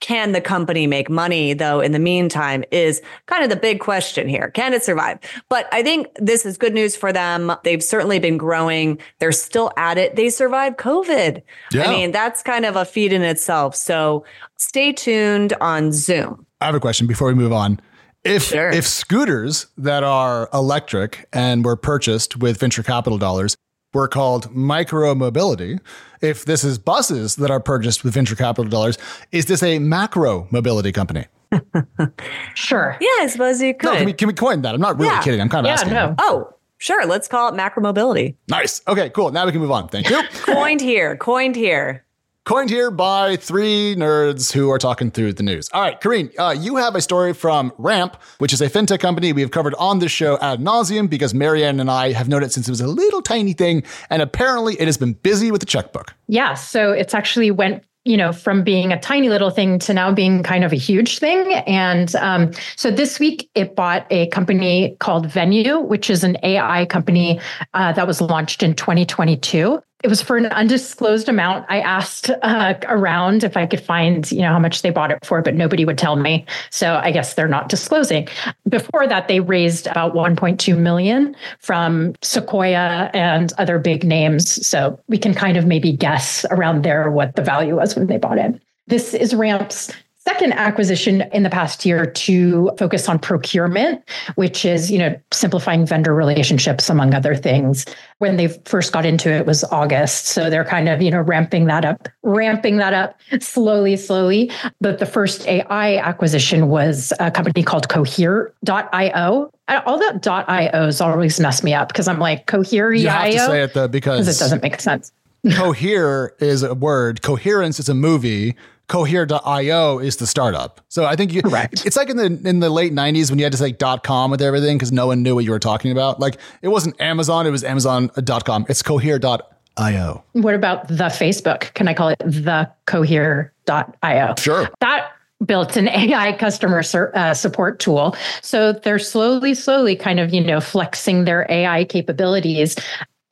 Can 0.00 0.32
the 0.32 0.40
company 0.40 0.88
make 0.88 1.08
money, 1.08 1.52
though, 1.52 1.80
in 1.80 1.92
the 1.92 2.00
meantime, 2.00 2.64
is 2.72 3.00
kind 3.26 3.44
of 3.44 3.50
the 3.50 3.56
big 3.56 3.78
question 3.78 4.28
here. 4.28 4.50
Can 4.50 4.74
it 4.74 4.82
survive? 4.82 5.20
But 5.48 5.68
I 5.72 5.84
think 5.84 6.08
this 6.16 6.44
is 6.44 6.58
good 6.58 6.74
news 6.74 6.96
for 6.96 7.12
them. 7.12 7.52
They've 7.62 7.82
certainly 7.82 8.18
been 8.18 8.36
growing. 8.36 8.98
They're 9.20 9.30
still 9.30 9.70
at 9.76 9.98
it. 9.98 10.16
They 10.16 10.28
survived 10.28 10.76
COVID. 10.76 11.40
Yeah. 11.70 11.84
I 11.84 11.90
mean, 11.90 12.10
that's 12.10 12.42
kind 12.42 12.64
of 12.64 12.74
a 12.74 12.84
feat 12.84 13.12
in 13.12 13.22
itself. 13.22 13.76
So 13.76 14.24
stay 14.56 14.92
tuned 14.92 15.52
on 15.60 15.92
Zum. 15.92 16.46
I 16.60 16.66
have 16.66 16.74
a 16.74 16.80
question 16.80 17.06
before 17.06 17.28
we 17.28 17.34
move 17.34 17.52
on. 17.52 17.78
If 18.24 18.44
sure. 18.44 18.70
if 18.70 18.86
scooters 18.86 19.66
that 19.76 20.04
are 20.04 20.48
electric 20.54 21.28
and 21.32 21.64
were 21.64 21.76
purchased 21.76 22.36
with 22.36 22.58
venture 22.58 22.82
capital 22.82 23.18
dollars 23.18 23.56
were 23.92 24.08
called 24.08 24.54
micro 24.54 25.14
mobility, 25.14 25.78
if 26.20 26.44
this 26.44 26.62
is 26.62 26.78
buses 26.78 27.36
that 27.36 27.50
are 27.50 27.60
purchased 27.60 28.04
with 28.04 28.14
venture 28.14 28.36
capital 28.36 28.70
dollars, 28.70 28.96
is 29.32 29.46
this 29.46 29.62
a 29.62 29.78
macro 29.80 30.46
mobility 30.50 30.92
company? 30.92 31.26
sure. 32.54 32.96
Yeah, 33.00 33.08
I 33.20 33.26
suppose 33.28 33.60
you 33.60 33.74
could. 33.74 33.88
No, 33.88 33.96
can 33.96 34.06
we, 34.06 34.12
can 34.12 34.28
we 34.28 34.34
coin 34.34 34.62
that? 34.62 34.74
I'm 34.74 34.80
not 34.80 34.98
really 34.98 35.08
yeah. 35.08 35.22
kidding. 35.22 35.40
I'm 35.40 35.48
kind 35.48 35.66
of 35.66 35.70
yeah, 35.70 35.74
asking. 35.74 35.92
No. 35.92 36.14
Oh, 36.18 36.54
sure. 36.78 37.04
Let's 37.06 37.28
call 37.28 37.48
it 37.48 37.54
macro 37.54 37.82
mobility. 37.82 38.36
Nice. 38.48 38.80
Okay, 38.86 39.10
cool. 39.10 39.32
Now 39.32 39.44
we 39.44 39.52
can 39.52 39.60
move 39.60 39.72
on. 39.72 39.88
Thank 39.88 40.08
you. 40.08 40.22
coined 40.32 40.80
here. 40.80 41.16
Coined 41.16 41.56
here. 41.56 42.04
Coined 42.44 42.70
here 42.70 42.90
by 42.90 43.36
three 43.36 43.94
nerds 43.96 44.52
who 44.52 44.68
are 44.72 44.78
talking 44.78 45.12
through 45.12 45.34
the 45.34 45.44
news. 45.44 45.68
All 45.72 45.80
right, 45.80 46.00
Karyne, 46.00 46.32
uh, 46.40 46.50
you 46.50 46.74
have 46.74 46.96
a 46.96 47.00
story 47.00 47.34
from 47.34 47.72
Ramp, 47.78 48.16
which 48.38 48.52
is 48.52 48.60
a 48.60 48.68
fintech 48.68 48.98
company 48.98 49.32
we 49.32 49.42
have 49.42 49.52
covered 49.52 49.76
on 49.76 50.00
this 50.00 50.10
show 50.10 50.40
ad 50.40 50.58
nauseum 50.58 51.08
because 51.08 51.34
Mary 51.34 51.64
Ann 51.64 51.78
and 51.78 51.88
I 51.88 52.10
have 52.10 52.28
known 52.28 52.42
it 52.42 52.52
since 52.52 52.66
it 52.66 52.72
was 52.72 52.80
a 52.80 52.88
little 52.88 53.22
tiny 53.22 53.52
thing, 53.52 53.84
and 54.10 54.20
apparently 54.20 54.74
it 54.80 54.86
has 54.86 54.96
been 54.96 55.12
busy 55.12 55.52
with 55.52 55.60
the 55.60 55.66
checkbook. 55.66 56.14
Yeah, 56.26 56.54
so 56.54 56.90
it's 56.90 57.14
actually 57.14 57.52
went 57.52 57.84
you 58.04 58.16
know, 58.16 58.32
from 58.32 58.64
being 58.64 58.92
a 58.92 58.98
tiny 58.98 59.28
little 59.28 59.50
thing 59.50 59.78
to 59.78 59.94
now 59.94 60.12
being 60.12 60.42
kind 60.42 60.64
of 60.64 60.72
a 60.72 60.76
huge 60.76 61.20
thing. 61.20 61.54
And 61.68 62.12
um, 62.16 62.50
so 62.74 62.90
this 62.90 63.20
week 63.20 63.48
it 63.54 63.76
bought 63.76 64.08
a 64.10 64.26
company 64.30 64.96
called 64.98 65.26
Venue, 65.26 65.78
which 65.78 66.10
is 66.10 66.24
an 66.24 66.36
AI 66.42 66.84
company 66.86 67.40
uh, 67.74 67.92
that 67.92 68.08
was 68.08 68.20
launched 68.20 68.64
in 68.64 68.74
2022 68.74 69.80
it 70.02 70.08
was 70.08 70.20
for 70.20 70.36
an 70.36 70.46
undisclosed 70.46 71.28
amount. 71.28 71.64
I 71.68 71.80
asked 71.80 72.30
uh, 72.30 72.74
around 72.84 73.44
if 73.44 73.56
I 73.56 73.66
could 73.66 73.80
find, 73.80 74.30
you 74.32 74.40
know, 74.40 74.48
how 74.48 74.58
much 74.58 74.82
they 74.82 74.90
bought 74.90 75.10
it 75.10 75.24
for, 75.24 75.42
but 75.42 75.54
nobody 75.54 75.84
would 75.84 75.98
tell 75.98 76.16
me. 76.16 76.44
So 76.70 77.00
I 77.02 77.12
guess 77.12 77.34
they're 77.34 77.48
not 77.48 77.68
disclosing. 77.68 78.28
Before 78.68 79.06
that, 79.06 79.28
they 79.28 79.40
raised 79.40 79.86
about 79.86 80.14
1.2 80.14 80.76
million 80.76 81.36
from 81.60 82.14
Sequoia 82.22 83.10
and 83.14 83.52
other 83.58 83.78
big 83.78 84.04
names. 84.04 84.66
So 84.66 84.98
we 85.08 85.18
can 85.18 85.34
kind 85.34 85.56
of 85.56 85.66
maybe 85.66 85.92
guess 85.92 86.44
around 86.50 86.82
there 86.82 87.10
what 87.10 87.36
the 87.36 87.42
value 87.42 87.76
was 87.76 87.94
when 87.94 88.08
they 88.08 88.18
bought 88.18 88.38
it. 88.38 88.60
This 88.88 89.14
is 89.14 89.34
Ramp's 89.34 89.92
second 90.24 90.52
acquisition 90.52 91.22
in 91.32 91.42
the 91.42 91.50
past 91.50 91.84
year 91.84 92.06
to 92.06 92.70
focus 92.78 93.08
on 93.08 93.18
procurement 93.18 94.02
which 94.36 94.64
is 94.64 94.90
you 94.90 94.98
know 94.98 95.14
simplifying 95.32 95.84
vendor 95.84 96.14
relationships 96.14 96.88
among 96.88 97.14
other 97.14 97.34
things. 97.34 97.84
When 98.18 98.36
they 98.36 98.48
first 98.64 98.92
got 98.92 99.04
into 99.04 99.30
it 99.30 99.46
was 99.46 99.64
august. 99.64 100.26
So 100.26 100.48
they're 100.48 100.64
kind 100.64 100.88
of 100.88 101.02
you 101.02 101.10
know 101.10 101.20
ramping 101.20 101.66
that 101.66 101.84
up 101.84 102.08
ramping 102.22 102.76
that 102.76 102.94
up 102.94 103.20
slowly 103.40 103.96
slowly. 103.96 104.50
But 104.80 104.98
the 104.98 105.06
first 105.06 105.46
ai 105.48 105.96
acquisition 105.96 106.68
was 106.68 107.12
a 107.18 107.30
company 107.30 107.62
called 107.62 107.88
cohere.io 107.88 109.50
all 109.86 109.98
that 109.98 110.22
.ios 110.22 111.04
always 111.04 111.40
mess 111.40 111.62
me 111.62 111.72
up 111.72 111.88
because 111.88 112.06
i'm 112.06 112.18
like 112.18 112.46
cohere 112.46 112.92
you 112.92 113.08
have 113.08 113.30
to 113.32 113.38
say 113.38 113.62
it 113.62 113.72
though 113.72 113.88
because 113.88 114.28
it 114.28 114.38
doesn't 114.38 114.62
make 114.62 114.80
sense. 114.80 115.12
Cohere 115.54 116.34
is 116.38 116.62
a 116.62 116.74
word. 116.74 117.22
Coherence 117.22 117.80
is 117.80 117.88
a 117.88 117.94
movie 117.94 118.54
cohere.io 118.92 119.98
is 120.00 120.16
the 120.16 120.26
startup. 120.26 120.82
So 120.88 121.06
I 121.06 121.16
think 121.16 121.32
you 121.32 121.40
Correct. 121.40 121.86
it's 121.86 121.96
like 121.96 122.10
in 122.10 122.18
the 122.18 122.26
in 122.46 122.60
the 122.60 122.68
late 122.68 122.92
90s 122.92 123.30
when 123.30 123.38
you 123.38 123.44
had 123.46 123.52
to 123.52 123.58
say 123.58 123.72
.com 123.72 124.30
with 124.30 124.42
everything 124.42 124.78
cuz 124.78 124.92
no 124.92 125.06
one 125.06 125.22
knew 125.22 125.34
what 125.34 125.44
you 125.44 125.50
were 125.50 125.58
talking 125.58 125.90
about. 125.90 126.20
Like 126.20 126.36
it 126.60 126.68
wasn't 126.68 127.00
Amazon, 127.00 127.46
it 127.46 127.50
was 127.50 127.64
amazon.com. 127.64 128.66
It's 128.68 128.82
cohere.io. 128.82 130.24
What 130.32 130.54
about 130.54 130.88
the 130.88 131.04
Facebook? 131.04 131.72
Can 131.72 131.88
I 131.88 131.94
call 131.94 132.08
it 132.08 132.18
the 132.18 132.70
cohere.io? 132.84 134.34
Sure. 134.38 134.68
That 134.80 135.10
built 135.46 135.76
an 135.78 135.88
AI 136.02 136.32
customer 136.34 136.82
uh, 137.14 137.32
support 137.32 137.80
tool. 137.80 138.14
So 138.42 138.72
they're 138.72 138.98
slowly, 138.98 139.54
slowly 139.54 139.96
kind 139.96 140.20
of, 140.20 140.34
you 140.34 140.44
know, 140.44 140.60
flexing 140.60 141.24
their 141.24 141.46
AI 141.48 141.84
capabilities 141.84 142.76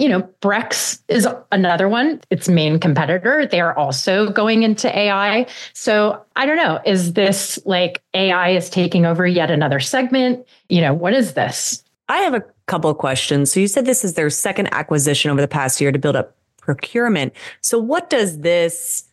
you 0.00 0.08
know, 0.08 0.22
Brex 0.40 0.98
is 1.08 1.28
another 1.52 1.86
one, 1.86 2.22
its 2.30 2.48
main 2.48 2.80
competitor. 2.80 3.46
They 3.46 3.60
are 3.60 3.76
also 3.76 4.30
going 4.30 4.62
into 4.62 4.88
AI. 4.98 5.46
So 5.74 6.24
I 6.36 6.46
don't 6.46 6.56
know, 6.56 6.80
is 6.86 7.12
this 7.12 7.58
like 7.66 8.02
AI 8.14 8.50
is 8.50 8.70
taking 8.70 9.04
over 9.04 9.26
yet 9.26 9.50
another 9.50 9.78
segment? 9.78 10.46
You 10.70 10.80
know, 10.80 10.94
what 10.94 11.12
is 11.12 11.34
this? 11.34 11.84
I 12.08 12.18
have 12.18 12.32
a 12.32 12.42
couple 12.66 12.90
of 12.90 12.96
questions. 12.96 13.52
So 13.52 13.60
you 13.60 13.68
said 13.68 13.84
this 13.84 14.02
is 14.02 14.14
their 14.14 14.30
second 14.30 14.72
acquisition 14.72 15.30
over 15.30 15.40
the 15.40 15.46
past 15.46 15.80
year 15.82 15.92
to 15.92 15.98
build 15.98 16.16
up 16.16 16.34
procurement. 16.56 17.34
So 17.60 17.78
what 17.78 18.08
does 18.08 18.38
this 18.38 19.04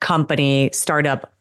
company 0.00 0.68
startup 0.74 1.32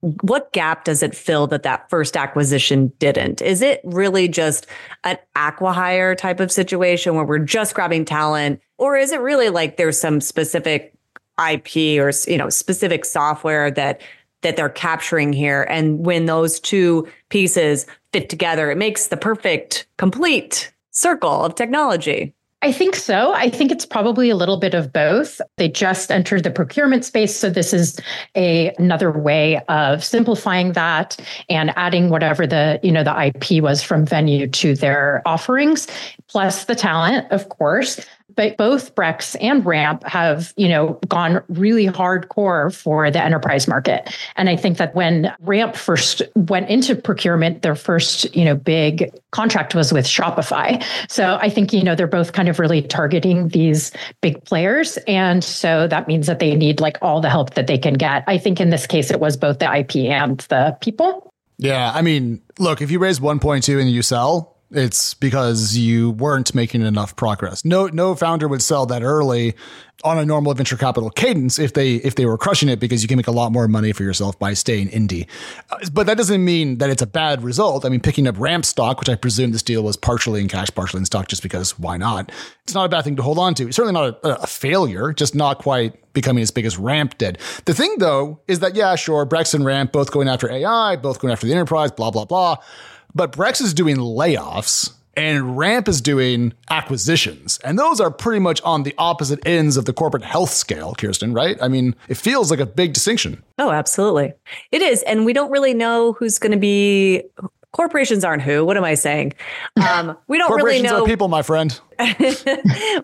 what 0.00 0.52
gap 0.52 0.84
does 0.84 1.02
it 1.02 1.14
fill 1.14 1.46
that 1.48 1.62
that 1.62 1.88
first 1.90 2.16
acquisition 2.16 2.92
didn't? 2.98 3.42
Is 3.42 3.60
it 3.60 3.80
really 3.84 4.28
just 4.28 4.66
an 5.04 5.18
acquihire 5.36 6.16
type 6.16 6.40
of 6.40 6.50
situation 6.50 7.14
where 7.14 7.24
we're 7.24 7.38
just 7.38 7.74
grabbing 7.74 8.06
talent, 8.06 8.60
or 8.78 8.96
is 8.96 9.12
it 9.12 9.20
really 9.20 9.50
like 9.50 9.76
there's 9.76 10.00
some 10.00 10.20
specific 10.20 10.94
IP 11.38 12.00
or 12.00 12.12
you 12.26 12.38
know 12.38 12.48
specific 12.48 13.04
software 13.04 13.70
that 13.70 14.00
that 14.42 14.56
they're 14.56 14.70
capturing 14.70 15.34
here, 15.34 15.64
and 15.64 16.04
when 16.04 16.24
those 16.24 16.58
two 16.60 17.06
pieces 17.28 17.86
fit 18.12 18.30
together, 18.30 18.70
it 18.70 18.78
makes 18.78 19.08
the 19.08 19.16
perfect 19.18 19.86
complete 19.98 20.72
circle 20.92 21.44
of 21.44 21.54
technology. 21.54 22.34
I 22.62 22.72
think 22.72 22.94
so. 22.94 23.32
I 23.32 23.48
think 23.48 23.72
it's 23.72 23.86
probably 23.86 24.28
a 24.28 24.36
little 24.36 24.58
bit 24.58 24.74
of 24.74 24.92
both. 24.92 25.40
They 25.56 25.68
just 25.68 26.10
entered 26.10 26.44
the 26.44 26.50
procurement 26.50 27.06
space, 27.06 27.34
so 27.34 27.48
this 27.48 27.72
is 27.72 27.98
a 28.36 28.74
another 28.78 29.10
way 29.10 29.62
of 29.68 30.04
simplifying 30.04 30.72
that 30.72 31.16
and 31.48 31.72
adding 31.76 32.10
whatever 32.10 32.46
the, 32.46 32.78
you 32.82 32.92
know, 32.92 33.02
the 33.02 33.18
IP 33.26 33.62
was 33.62 33.82
from 33.82 34.04
Venue 34.04 34.46
to 34.46 34.74
their 34.74 35.22
offerings, 35.24 35.86
plus 36.28 36.66
the 36.66 36.74
talent, 36.74 37.30
of 37.32 37.48
course 37.48 38.04
but 38.36 38.56
both 38.56 38.94
Brex 38.94 39.36
and 39.40 39.64
Ramp 39.64 40.04
have, 40.04 40.52
you 40.56 40.68
know, 40.68 40.98
gone 41.08 41.42
really 41.48 41.86
hardcore 41.86 42.74
for 42.74 43.10
the 43.10 43.22
enterprise 43.22 43.68
market. 43.68 44.16
And 44.36 44.48
I 44.48 44.56
think 44.56 44.78
that 44.78 44.94
when 44.94 45.32
Ramp 45.40 45.76
first 45.76 46.22
went 46.34 46.68
into 46.68 46.94
procurement, 46.94 47.62
their 47.62 47.74
first, 47.74 48.34
you 48.34 48.44
know, 48.44 48.54
big 48.54 49.12
contract 49.30 49.74
was 49.74 49.92
with 49.92 50.06
Shopify. 50.06 50.82
So 51.08 51.38
I 51.40 51.48
think, 51.48 51.72
you 51.72 51.82
know, 51.82 51.94
they're 51.94 52.06
both 52.06 52.32
kind 52.32 52.48
of 52.48 52.58
really 52.58 52.82
targeting 52.82 53.48
these 53.48 53.92
big 54.20 54.44
players. 54.44 54.98
And 55.06 55.42
so 55.44 55.86
that 55.88 56.08
means 56.08 56.26
that 56.26 56.38
they 56.38 56.54
need 56.54 56.80
like 56.80 56.98
all 57.02 57.20
the 57.20 57.30
help 57.30 57.54
that 57.54 57.66
they 57.66 57.78
can 57.78 57.94
get. 57.94 58.24
I 58.26 58.38
think 58.38 58.60
in 58.60 58.70
this 58.70 58.86
case, 58.86 59.10
it 59.10 59.20
was 59.20 59.36
both 59.36 59.58
the 59.58 59.72
IP 59.72 59.96
and 59.96 60.38
the 60.48 60.76
people. 60.80 61.32
Yeah. 61.58 61.92
I 61.94 62.02
mean, 62.02 62.40
look, 62.58 62.80
if 62.80 62.90
you 62.90 62.98
raise 62.98 63.20
1.2 63.20 63.80
and 63.80 63.90
you 63.90 64.02
sell, 64.02 64.56
it's 64.70 65.14
because 65.14 65.76
you 65.76 66.10
weren't 66.12 66.54
making 66.54 66.82
enough 66.82 67.16
progress. 67.16 67.64
No, 67.64 67.86
no 67.88 68.14
founder 68.14 68.48
would 68.48 68.62
sell 68.62 68.86
that 68.86 69.02
early 69.02 69.54
on 70.02 70.18
a 70.18 70.24
normal 70.24 70.54
venture 70.54 70.76
capital 70.76 71.10
cadence 71.10 71.58
if 71.58 71.74
they 71.74 71.96
if 71.96 72.14
they 72.14 72.24
were 72.24 72.38
crushing 72.38 72.68
it 72.68 72.80
because 72.80 73.02
you 73.02 73.08
can 73.08 73.16
make 73.16 73.26
a 73.26 73.32
lot 73.32 73.52
more 73.52 73.68
money 73.68 73.92
for 73.92 74.02
yourself 74.02 74.38
by 74.38 74.54
staying 74.54 74.88
indie. 74.88 75.26
Uh, 75.70 75.78
but 75.92 76.06
that 76.06 76.16
doesn't 76.16 76.44
mean 76.44 76.78
that 76.78 76.88
it's 76.88 77.02
a 77.02 77.06
bad 77.06 77.42
result. 77.42 77.84
I 77.84 77.88
mean, 77.88 78.00
picking 78.00 78.26
up 78.26 78.38
Ramp 78.38 78.64
stock, 78.64 78.98
which 78.98 79.08
I 79.08 79.14
presume 79.14 79.52
this 79.52 79.62
deal 79.62 79.82
was 79.82 79.96
partially 79.96 80.40
in 80.40 80.48
cash, 80.48 80.68
partially 80.74 81.00
in 81.00 81.04
stock, 81.04 81.28
just 81.28 81.42
because 81.42 81.78
why 81.78 81.96
not? 81.96 82.32
It's 82.64 82.74
not 82.74 82.84
a 82.84 82.88
bad 82.88 83.04
thing 83.04 83.16
to 83.16 83.22
hold 83.22 83.38
on 83.38 83.54
to. 83.54 83.66
It's 83.68 83.76
certainly 83.76 83.92
not 83.92 84.20
a, 84.24 84.42
a 84.42 84.46
failure, 84.46 85.12
just 85.12 85.34
not 85.34 85.58
quite 85.58 86.12
becoming 86.12 86.42
as 86.42 86.50
big 86.50 86.64
as 86.64 86.78
Ramp 86.78 87.18
did. 87.18 87.38
The 87.66 87.74
thing 87.74 87.96
though 87.98 88.40
is 88.48 88.60
that 88.60 88.74
yeah, 88.74 88.94
sure, 88.96 89.26
Brex 89.26 89.54
and 89.54 89.64
Ramp 89.64 89.92
both 89.92 90.10
going 90.10 90.28
after 90.28 90.50
AI, 90.50 90.96
both 90.96 91.20
going 91.20 91.32
after 91.32 91.46
the 91.46 91.52
enterprise, 91.52 91.90
blah 91.92 92.10
blah 92.10 92.24
blah. 92.24 92.56
But 93.14 93.32
Brex 93.32 93.60
is 93.60 93.74
doing 93.74 93.96
layoffs 93.96 94.94
and 95.16 95.58
Ramp 95.58 95.88
is 95.88 96.00
doing 96.00 96.52
acquisitions. 96.70 97.58
And 97.64 97.78
those 97.78 98.00
are 98.00 98.10
pretty 98.10 98.40
much 98.40 98.62
on 98.62 98.84
the 98.84 98.94
opposite 98.96 99.44
ends 99.46 99.76
of 99.76 99.84
the 99.84 99.92
corporate 99.92 100.22
health 100.22 100.50
scale, 100.50 100.94
Kirsten, 100.94 101.34
right? 101.34 101.58
I 101.60 101.68
mean, 101.68 101.94
it 102.08 102.16
feels 102.16 102.50
like 102.50 102.60
a 102.60 102.66
big 102.66 102.92
distinction. 102.92 103.42
Oh, 103.58 103.70
absolutely. 103.70 104.32
It 104.72 104.82
is. 104.82 105.02
And 105.02 105.24
we 105.24 105.32
don't 105.32 105.50
really 105.50 105.74
know 105.74 106.12
who's 106.12 106.38
going 106.38 106.52
to 106.52 106.58
be 106.58 107.22
corporations 107.72 108.24
aren't 108.24 108.42
who. 108.42 108.64
What 108.64 108.76
am 108.76 108.84
I 108.84 108.94
saying? 108.94 109.32
Um, 109.88 110.16
we 110.28 110.38
don't 110.38 110.54
really 110.54 110.82
know. 110.82 111.02
are 111.02 111.06
people, 111.06 111.28
my 111.28 111.42
friend. 111.42 111.78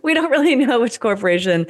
we 0.03 0.15
don't 0.15 0.31
really 0.31 0.57
know 0.57 0.81
which 0.81 1.01
corporation 1.01 1.67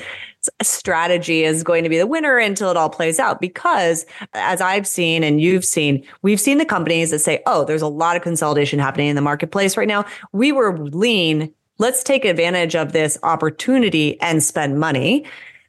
strategy 0.63 1.45
is 1.45 1.63
going 1.63 1.83
to 1.83 1.89
be 1.89 1.99
the 1.99 2.07
winner 2.07 2.39
until 2.39 2.71
it 2.71 2.77
all 2.77 2.89
plays 2.89 3.19
out. 3.19 3.41
Because 3.41 4.07
as 4.33 4.61
I've 4.61 4.87
seen 4.87 5.25
and 5.25 5.41
you've 5.41 5.65
seen, 5.65 6.05
we've 6.23 6.41
seen 6.41 6.59
the 6.59 6.65
companies 6.65 7.11
that 7.11 7.19
say, 7.19 7.43
oh, 7.47 7.65
there's 7.65 7.83
a 7.83 7.89
lot 7.89 8.17
of 8.17 8.23
consolidation 8.23 8.79
happening 8.79 9.09
in 9.09 9.17
the 9.17 9.23
marketplace 9.23 9.77
right 9.77 9.89
now. 9.89 10.05
We 10.33 10.53
were 10.53 10.79
lean. 10.79 11.53
Let's 11.79 12.03
take 12.03 12.25
advantage 12.25 12.75
of 12.75 12.93
this 12.93 13.19
opportunity 13.23 14.21
and 14.21 14.43
spend 14.43 14.79
money. 14.81 15.25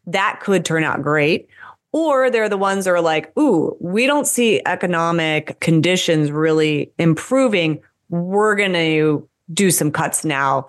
That 0.06 0.40
could 0.42 0.64
turn 0.64 0.84
out 0.84 1.02
great. 1.02 1.50
Or 1.94 2.30
they're 2.30 2.50
the 2.50 2.58
ones 2.58 2.86
that 2.86 2.92
are 2.92 3.02
like, 3.02 3.36
ooh, 3.38 3.76
we 3.80 4.06
don't 4.08 4.28
see 4.28 4.62
economic 4.66 5.60
conditions 5.60 6.32
really 6.32 6.92
improving. 7.00 7.82
We're 8.10 8.56
going 8.56 8.74
to 8.74 9.28
do 9.54 9.72
some 9.72 9.92
cuts 9.92 10.26
now. 10.26 10.68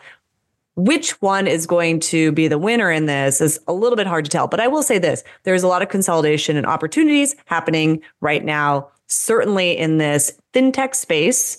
Which 0.76 1.20
one 1.20 1.48
is 1.48 1.66
going 1.66 1.98
to 2.00 2.30
be 2.30 2.46
the 2.46 2.58
winner 2.58 2.90
in 2.90 3.06
this 3.06 3.40
is 3.40 3.58
a 3.66 3.72
little 3.72 3.96
bit 3.96 4.06
hard 4.06 4.24
to 4.26 4.30
tell. 4.30 4.46
But 4.46 4.60
I 4.60 4.68
will 4.68 4.84
say 4.84 4.98
this 4.98 5.24
there's 5.42 5.64
a 5.64 5.68
lot 5.68 5.82
of 5.82 5.88
consolidation 5.88 6.56
and 6.56 6.66
opportunities 6.66 7.34
happening 7.46 8.00
right 8.20 8.44
now, 8.44 8.88
certainly 9.08 9.76
in 9.76 9.98
this 9.98 10.38
fintech 10.54 10.94
space. 10.94 11.58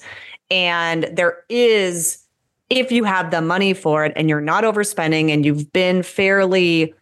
And 0.50 1.04
there 1.12 1.44
is, 1.50 2.25
if 2.70 2.94
you 2.94 3.04
have 3.04 3.32
the 3.32 3.42
money 3.42 3.74
for 3.74 4.06
it 4.06 4.13
and 4.16 4.30
you're 4.30 4.39
not 4.39 4.63
overspending 4.63 5.32
and 5.32 5.46
you've 5.46 5.72
been 5.74 6.01
fairly 6.01 6.94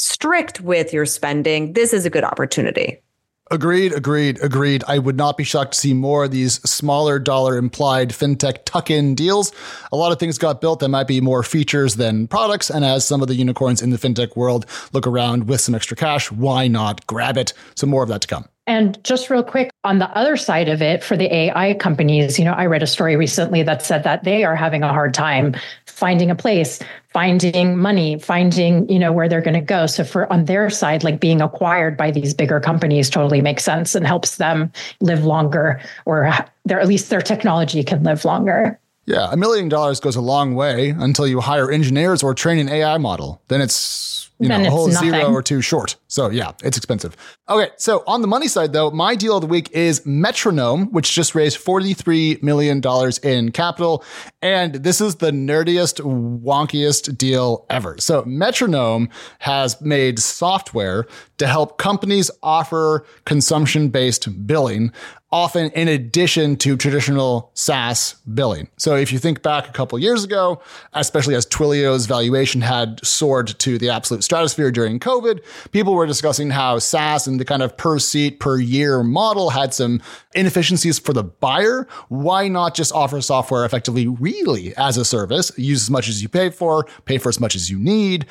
strict 0.00 0.62
with 0.62 0.94
your 0.94 1.04
spending, 1.04 1.74
this 1.74 1.92
is 1.92 2.06
a 2.06 2.10
good 2.10 2.24
opportunity. 2.24 3.02
Agreed, 3.50 3.92
agreed, 3.92 4.38
agreed. 4.40 4.82
I 4.86 4.98
would 4.98 5.16
not 5.16 5.36
be 5.36 5.44
shocked 5.44 5.72
to 5.72 5.78
see 5.78 5.92
more 5.92 6.24
of 6.24 6.30
these 6.30 6.54
smaller 6.62 7.18
dollar 7.18 7.58
implied 7.58 8.10
fintech 8.10 8.64
tuck 8.64 8.90
in 8.90 9.14
deals. 9.16 9.52
A 9.90 9.96
lot 9.96 10.12
of 10.12 10.18
things 10.20 10.38
got 10.38 10.60
built 10.60 10.78
that 10.80 10.88
might 10.88 11.08
be 11.08 11.20
more 11.20 11.42
features 11.42 11.96
than 11.96 12.28
products. 12.28 12.70
And 12.70 12.84
as 12.84 13.04
some 13.04 13.20
of 13.22 13.28
the 13.28 13.34
unicorns 13.34 13.82
in 13.82 13.90
the 13.90 13.98
fintech 13.98 14.36
world 14.36 14.66
look 14.92 15.06
around 15.06 15.48
with 15.48 15.60
some 15.60 15.74
extra 15.74 15.96
cash, 15.96 16.30
why 16.30 16.68
not 16.68 17.04
grab 17.08 17.36
it? 17.36 17.52
So, 17.74 17.88
more 17.88 18.04
of 18.04 18.08
that 18.08 18.20
to 18.22 18.28
come. 18.28 18.48
And 18.66 19.02
just 19.02 19.30
real 19.30 19.42
quick, 19.42 19.70
on 19.82 19.98
the 19.98 20.08
other 20.10 20.36
side 20.36 20.68
of 20.68 20.80
it, 20.80 21.02
for 21.02 21.16
the 21.16 21.34
AI 21.34 21.74
companies, 21.74 22.38
you 22.38 22.44
know, 22.44 22.52
I 22.52 22.66
read 22.66 22.82
a 22.82 22.86
story 22.86 23.16
recently 23.16 23.62
that 23.64 23.82
said 23.82 24.04
that 24.04 24.22
they 24.24 24.44
are 24.44 24.54
having 24.54 24.82
a 24.82 24.92
hard 24.92 25.12
time 25.12 25.56
finding 25.86 26.30
a 26.30 26.34
place, 26.34 26.78
finding 27.12 27.76
money, 27.76 28.18
finding, 28.18 28.88
you 28.88 28.98
know, 28.98 29.12
where 29.12 29.28
they're 29.28 29.40
going 29.40 29.54
to 29.54 29.60
go. 29.60 29.86
So 29.86 30.04
for 30.04 30.32
on 30.32 30.44
their 30.44 30.70
side, 30.70 31.04
like 31.04 31.20
being 31.20 31.40
acquired 31.40 31.96
by 31.96 32.10
these 32.10 32.32
bigger 32.32 32.60
companies 32.60 33.10
totally 33.10 33.40
makes 33.40 33.64
sense 33.64 33.94
and 33.94 34.06
helps 34.06 34.36
them 34.36 34.72
live 35.00 35.24
longer 35.24 35.80
or 36.06 36.32
their 36.64 36.80
at 36.80 36.88
least 36.88 37.10
their 37.10 37.20
technology 37.20 37.82
can 37.82 38.02
live 38.02 38.24
longer. 38.24 38.78
Yeah, 39.06 39.28
a 39.32 39.36
million 39.36 39.68
dollars 39.68 40.00
goes 40.00 40.16
a 40.16 40.20
long 40.20 40.54
way 40.54 40.90
until 40.90 41.26
you 41.26 41.40
hire 41.40 41.70
engineers 41.70 42.22
or 42.22 42.34
train 42.34 42.58
an 42.58 42.68
AI 42.68 42.96
model. 42.98 43.42
Then 43.48 43.60
it's 43.60 44.29
you 44.40 44.48
know, 44.48 44.60
a 44.60 44.70
whole 44.70 44.88
nothing. 44.88 45.10
zero 45.10 45.32
or 45.32 45.42
two 45.42 45.60
short. 45.60 45.96
So 46.08 46.30
yeah, 46.30 46.52
it's 46.64 46.76
expensive. 46.76 47.16
Okay, 47.48 47.70
so 47.76 48.02
on 48.06 48.22
the 48.22 48.26
money 48.26 48.48
side 48.48 48.72
though, 48.72 48.90
my 48.90 49.14
deal 49.14 49.36
of 49.36 49.42
the 49.42 49.46
week 49.46 49.70
is 49.72 50.04
Metronome, 50.06 50.90
which 50.92 51.12
just 51.12 51.34
raised 51.34 51.58
$43 51.64 52.42
million 52.42 52.82
in 53.22 53.52
capital. 53.52 54.04
And 54.40 54.74
this 54.76 55.00
is 55.00 55.16
the 55.16 55.30
nerdiest, 55.30 56.00
wonkiest 56.00 57.16
deal 57.18 57.66
ever. 57.68 57.96
So 57.98 58.24
Metronome 58.24 59.10
has 59.40 59.80
made 59.80 60.18
software 60.18 61.06
to 61.38 61.46
help 61.46 61.78
companies 61.78 62.30
offer 62.42 63.04
consumption-based 63.24 64.46
billing 64.46 64.92
often 65.32 65.70
in 65.70 65.88
addition 65.88 66.56
to 66.56 66.76
traditional 66.76 67.50
SaaS 67.54 68.16
billing. 68.34 68.68
So 68.78 68.96
if 68.96 69.12
you 69.12 69.18
think 69.18 69.42
back 69.42 69.68
a 69.68 69.72
couple 69.72 69.98
years 69.98 70.24
ago, 70.24 70.60
especially 70.92 71.34
as 71.34 71.46
Twilio's 71.46 72.06
valuation 72.06 72.60
had 72.60 73.04
soared 73.04 73.46
to 73.60 73.78
the 73.78 73.90
absolute 73.90 74.24
stratosphere 74.30 74.70
during 74.70 75.00
COVID, 75.00 75.42
people 75.72 75.92
were 75.94 76.06
discussing 76.06 76.50
how 76.50 76.78
SaaS 76.78 77.26
and 77.26 77.40
the 77.40 77.44
kind 77.44 77.62
of 77.62 77.76
per 77.76 77.98
seat 77.98 78.38
per 78.38 78.60
year 78.60 79.02
model 79.02 79.50
had 79.50 79.74
some 79.74 80.00
inefficiencies 80.36 81.00
for 81.00 81.12
the 81.12 81.24
buyer. 81.24 81.88
Why 82.10 82.46
not 82.46 82.76
just 82.76 82.92
offer 82.92 83.20
software 83.20 83.64
effectively 83.64 84.06
really 84.06 84.72
as 84.76 84.96
a 84.96 85.04
service, 85.04 85.50
use 85.58 85.82
as 85.82 85.90
much 85.90 86.08
as 86.08 86.22
you 86.22 86.28
pay 86.28 86.50
for, 86.50 86.84
pay 87.06 87.18
for 87.18 87.28
as 87.28 87.40
much 87.40 87.56
as 87.56 87.70
you 87.70 87.78
need, 87.78 88.24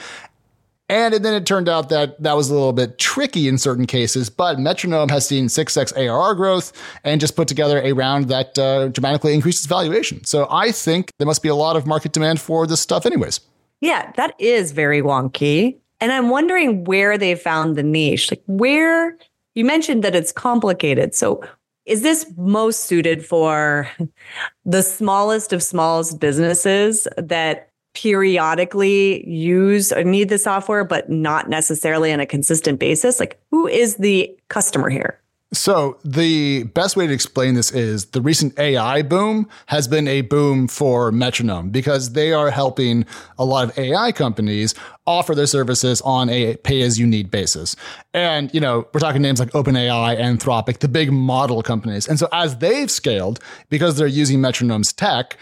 and 0.87 1.13
then 1.13 1.33
it 1.35 1.45
turned 1.45 1.69
out 1.69 1.89
that 1.89 2.21
that 2.23 2.35
was 2.35 2.49
a 2.49 2.53
little 2.53 2.73
bit 2.73 2.97
tricky 2.97 3.47
in 3.47 3.57
certain 3.57 3.85
cases, 3.85 4.29
but 4.29 4.57
Metronome 4.57 5.09
has 5.09 5.27
seen 5.27 5.45
6x 5.45 5.95
ARR 5.95 6.33
growth 6.33 6.73
and 7.03 7.21
just 7.21 7.35
put 7.35 7.47
together 7.47 7.79
a 7.83 7.93
round 7.93 8.29
that 8.29 8.57
uh, 8.57 8.87
dramatically 8.87 9.35
increases 9.35 9.67
valuation. 9.67 10.23
So 10.23 10.47
I 10.49 10.71
think 10.71 11.11
there 11.19 11.27
must 11.27 11.43
be 11.43 11.49
a 11.49 11.55
lot 11.55 11.75
of 11.75 11.85
market 11.85 12.11
demand 12.11 12.41
for 12.41 12.65
this 12.65 12.79
stuff, 12.79 13.05
anyways. 13.05 13.41
Yeah, 13.81 14.11
that 14.15 14.33
is 14.39 14.71
very 14.71 15.01
wonky. 15.01 15.77
And 16.01 16.11
I'm 16.11 16.29
wondering 16.29 16.83
where 16.85 17.17
they 17.17 17.35
found 17.35 17.75
the 17.75 17.83
niche. 17.83 18.31
Like, 18.31 18.43
where 18.47 19.17
you 19.55 19.65
mentioned 19.65 20.03
that 20.03 20.15
it's 20.15 20.31
complicated. 20.31 21.13
So, 21.13 21.43
is 21.85 22.01
this 22.03 22.31
most 22.37 22.85
suited 22.85 23.25
for 23.25 23.89
the 24.65 24.83
smallest 24.83 25.53
of 25.53 25.63
smallest 25.63 26.19
businesses 26.19 27.07
that 27.17 27.71
periodically 27.95 29.27
use 29.27 29.91
or 29.91 30.03
need 30.03 30.29
the 30.29 30.37
software, 30.37 30.83
but 30.83 31.09
not 31.09 31.49
necessarily 31.49 32.13
on 32.13 32.19
a 32.19 32.25
consistent 32.25 32.79
basis? 32.79 33.19
Like, 33.19 33.41
who 33.51 33.67
is 33.67 33.95
the 33.95 34.33
customer 34.49 34.89
here? 34.89 35.19
So, 35.51 35.97
the 36.05 36.63
best 36.63 36.95
way 36.95 37.07
to 37.07 37.13
explain 37.13 37.55
this 37.55 37.71
is 37.71 38.05
the 38.07 38.21
recent 38.21 38.57
AI 38.59 39.01
boom 39.01 39.49
has 39.65 39.87
been 39.87 40.07
a 40.07 40.21
boom 40.21 40.67
for 40.67 41.11
Metronome 41.11 41.71
because 41.71 42.11
they 42.11 42.33
are 42.33 42.51
helping 42.51 43.03
a 43.39 43.45
lot 43.45 43.69
of 43.69 43.79
AI 43.79 44.11
companies 44.11 44.75
offer 45.07 45.33
their 45.33 45.47
services 45.47 46.01
on 46.01 46.29
a 46.29 46.55
pay 46.57 46.83
as 46.83 46.99
you 46.99 47.07
need 47.07 47.31
basis. 47.31 47.75
And, 48.13 48.53
you 48.53 48.59
know, 48.59 48.87
we're 48.93 48.99
talking 48.99 49.23
names 49.23 49.39
like 49.39 49.49
OpenAI, 49.53 50.19
Anthropic, 50.19 50.79
the 50.79 50.87
big 50.87 51.11
model 51.11 51.63
companies. 51.63 52.07
And 52.07 52.19
so, 52.19 52.27
as 52.31 52.57
they've 52.57 52.91
scaled, 52.91 53.39
because 53.69 53.97
they're 53.97 54.05
using 54.05 54.39
Metronome's 54.39 54.93
tech, 54.93 55.35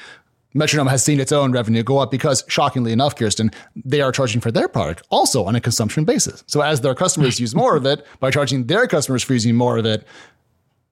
Metronome 0.54 0.88
has 0.88 1.04
seen 1.04 1.20
its 1.20 1.32
own 1.32 1.52
revenue 1.52 1.84
go 1.84 1.98
up 2.00 2.10
because, 2.10 2.44
shockingly 2.48 2.92
enough, 2.92 3.16
Kirsten, 3.16 3.52
they 3.76 4.02
are 4.02 4.12
charging 4.12 4.42
for 4.42 4.52
their 4.52 4.68
product 4.68 5.06
also 5.10 5.46
on 5.46 5.56
a 5.56 5.62
consumption 5.62 6.04
basis. 6.04 6.44
So 6.48 6.62
as 6.62 6.82
their 6.82 6.96
customers 6.96 7.40
use 7.40 7.54
more 7.54 7.76
of 7.76 7.86
it, 7.86 8.06
by 8.20 8.32
charging 8.32 8.68
their 8.68 8.88
customers 8.88 9.24
for 9.24 9.34
using 9.34 9.56
more 9.56 9.78
of 9.78 9.86
it, 9.86 10.06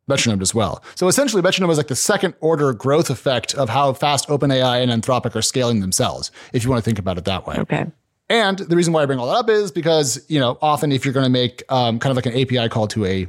Metronome 0.07 0.41
as 0.41 0.53
well. 0.53 0.83
So 0.93 1.07
essentially, 1.07 1.41
Metronome 1.41 1.71
is 1.71 1.77
like 1.77 1.87
the 1.87 1.95
second 1.95 2.35
order 2.39 2.73
growth 2.73 3.09
effect 3.09 3.55
of 3.55 3.69
how 3.69 3.93
fast 3.93 4.27
OpenAI 4.27 4.83
and 4.83 4.91
Anthropic 4.91 5.35
are 5.35 5.41
scaling 5.41 5.79
themselves, 5.79 6.31
if 6.53 6.63
you 6.63 6.69
want 6.69 6.83
to 6.83 6.87
think 6.87 6.99
about 6.99 7.17
it 7.17 7.25
that 7.25 7.47
way. 7.47 7.55
Okay. 7.57 7.87
And 8.29 8.59
the 8.59 8.75
reason 8.75 8.93
why 8.93 9.03
I 9.03 9.05
bring 9.05 9.19
all 9.19 9.27
that 9.27 9.37
up 9.37 9.49
is 9.49 9.71
because, 9.71 10.23
you 10.27 10.39
know, 10.39 10.57
often 10.61 10.91
if 10.91 11.05
you're 11.05 11.13
going 11.13 11.25
to 11.25 11.31
make 11.31 11.63
um, 11.69 11.99
kind 11.99 12.11
of 12.11 12.15
like 12.15 12.25
an 12.25 12.39
API 12.39 12.69
call 12.69 12.87
to 12.89 13.05
a 13.05 13.27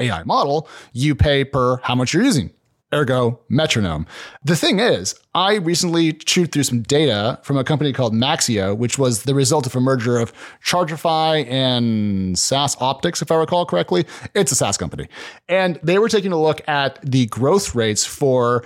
AI 0.00 0.22
model, 0.24 0.68
you 0.92 1.14
pay 1.14 1.44
per 1.44 1.78
how 1.78 1.94
much 1.94 2.12
you're 2.14 2.22
using 2.22 2.50
ergo 2.94 3.40
metronome. 3.48 4.06
The 4.44 4.56
thing 4.56 4.78
is, 4.78 5.14
I 5.34 5.56
recently 5.56 6.12
chewed 6.12 6.52
through 6.52 6.62
some 6.62 6.82
data 6.82 7.40
from 7.42 7.58
a 7.58 7.64
company 7.64 7.92
called 7.92 8.14
Maxio, 8.14 8.76
which 8.76 8.98
was 8.98 9.24
the 9.24 9.34
result 9.34 9.66
of 9.66 9.74
a 9.74 9.80
merger 9.80 10.18
of 10.18 10.32
Chargify 10.64 11.46
and 11.50 12.38
SaaS 12.38 12.76
Optics, 12.80 13.20
if 13.20 13.30
I 13.30 13.36
recall 13.36 13.66
correctly. 13.66 14.06
It's 14.34 14.52
a 14.52 14.54
SaaS 14.54 14.76
company. 14.76 15.08
And 15.48 15.80
they 15.82 15.98
were 15.98 16.08
taking 16.08 16.32
a 16.32 16.40
look 16.40 16.66
at 16.68 17.00
the 17.02 17.26
growth 17.26 17.74
rates 17.74 18.04
for 18.04 18.64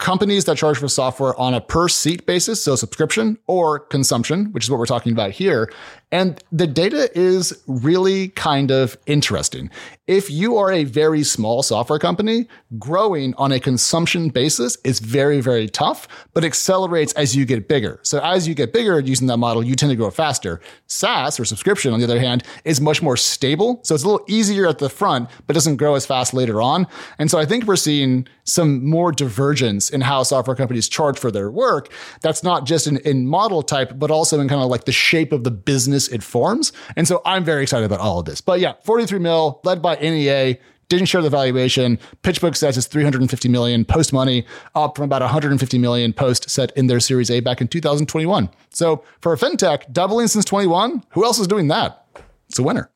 companies 0.00 0.46
that 0.46 0.56
charge 0.56 0.78
for 0.78 0.88
software 0.88 1.38
on 1.38 1.54
a 1.54 1.60
per 1.60 1.86
seat 1.86 2.26
basis, 2.26 2.62
so 2.62 2.74
subscription 2.74 3.38
or 3.46 3.78
consumption, 3.78 4.46
which 4.52 4.64
is 4.64 4.70
what 4.70 4.78
we're 4.78 4.86
talking 4.86 5.12
about 5.12 5.30
here. 5.30 5.70
And 6.10 6.42
the 6.50 6.66
data 6.66 7.10
is 7.16 7.62
really 7.66 8.28
kind 8.28 8.70
of 8.70 8.96
interesting. 9.06 9.70
If 10.10 10.28
you 10.28 10.56
are 10.56 10.72
a 10.72 10.82
very 10.82 11.22
small 11.22 11.62
software 11.62 12.00
company, 12.00 12.48
growing 12.80 13.32
on 13.34 13.52
a 13.52 13.60
consumption 13.60 14.28
basis 14.28 14.76
is 14.82 14.98
very, 14.98 15.40
very 15.40 15.68
tough, 15.68 16.08
but 16.34 16.42
accelerates 16.42 17.12
as 17.12 17.36
you 17.36 17.44
get 17.44 17.68
bigger. 17.68 18.00
So 18.02 18.18
as 18.18 18.48
you 18.48 18.56
get 18.56 18.72
bigger 18.72 18.98
using 18.98 19.28
that 19.28 19.36
model, 19.36 19.62
you 19.62 19.76
tend 19.76 19.90
to 19.90 19.96
grow 19.96 20.10
faster. 20.10 20.60
SaaS 20.88 21.38
or 21.38 21.44
subscription, 21.44 21.92
on 21.92 22.00
the 22.00 22.04
other 22.06 22.18
hand, 22.18 22.42
is 22.64 22.80
much 22.80 23.02
more 23.02 23.16
stable. 23.16 23.78
So 23.84 23.94
it's 23.94 24.02
a 24.02 24.08
little 24.08 24.26
easier 24.28 24.66
at 24.66 24.78
the 24.78 24.90
front, 24.90 25.30
but 25.46 25.54
doesn't 25.54 25.76
grow 25.76 25.94
as 25.94 26.06
fast 26.06 26.34
later 26.34 26.60
on. 26.60 26.88
And 27.20 27.30
so 27.30 27.38
I 27.38 27.46
think 27.46 27.66
we're 27.66 27.76
seeing 27.76 28.26
some 28.42 28.84
more 28.84 29.12
divergence 29.12 29.90
in 29.90 30.00
how 30.00 30.24
software 30.24 30.56
companies 30.56 30.88
charge 30.88 31.20
for 31.20 31.30
their 31.30 31.52
work. 31.52 31.92
That's 32.20 32.42
not 32.42 32.66
just 32.66 32.88
in, 32.88 32.96
in 32.98 33.28
model 33.28 33.62
type, 33.62 33.92
but 33.96 34.10
also 34.10 34.40
in 34.40 34.48
kind 34.48 34.60
of 34.60 34.70
like 34.70 34.86
the 34.86 34.92
shape 34.92 35.30
of 35.30 35.44
the 35.44 35.52
business 35.52 36.08
it 36.08 36.24
forms. 36.24 36.72
And 36.96 37.06
so 37.06 37.22
I'm 37.24 37.44
very 37.44 37.62
excited 37.62 37.86
about 37.86 38.00
all 38.00 38.18
of 38.18 38.24
this. 38.24 38.40
But 38.40 38.58
yeah, 38.58 38.72
43 38.82 39.20
mil 39.20 39.60
led 39.62 39.80
by 39.80 39.99
NEA 40.00 40.56
didn't 40.88 41.06
share 41.06 41.22
the 41.22 41.30
valuation. 41.30 41.98
PitchBook 42.22 42.56
says 42.56 42.76
it's 42.76 42.86
350 42.86 43.48
million 43.48 43.84
post 43.84 44.12
money, 44.12 44.44
up 44.74 44.96
from 44.96 45.04
about 45.04 45.22
150 45.22 45.78
million 45.78 46.12
post 46.12 46.50
set 46.50 46.76
in 46.76 46.88
their 46.88 47.00
Series 47.00 47.30
A 47.30 47.40
back 47.40 47.60
in 47.60 47.68
2021. 47.68 48.50
So 48.70 49.02
for 49.20 49.32
a 49.32 49.36
fintech, 49.36 49.90
doubling 49.92 50.26
since 50.26 50.44
21, 50.44 51.04
who 51.10 51.24
else 51.24 51.38
is 51.38 51.46
doing 51.46 51.68
that? 51.68 52.04
It's 52.48 52.58
a 52.58 52.62
winner. 52.62 52.90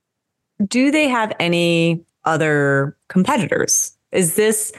Do 0.66 0.90
they 0.90 1.08
have 1.08 1.32
any 1.38 2.04
other 2.24 2.96
competitors? 3.08 3.96
Is 4.12 4.34
this 4.34 4.72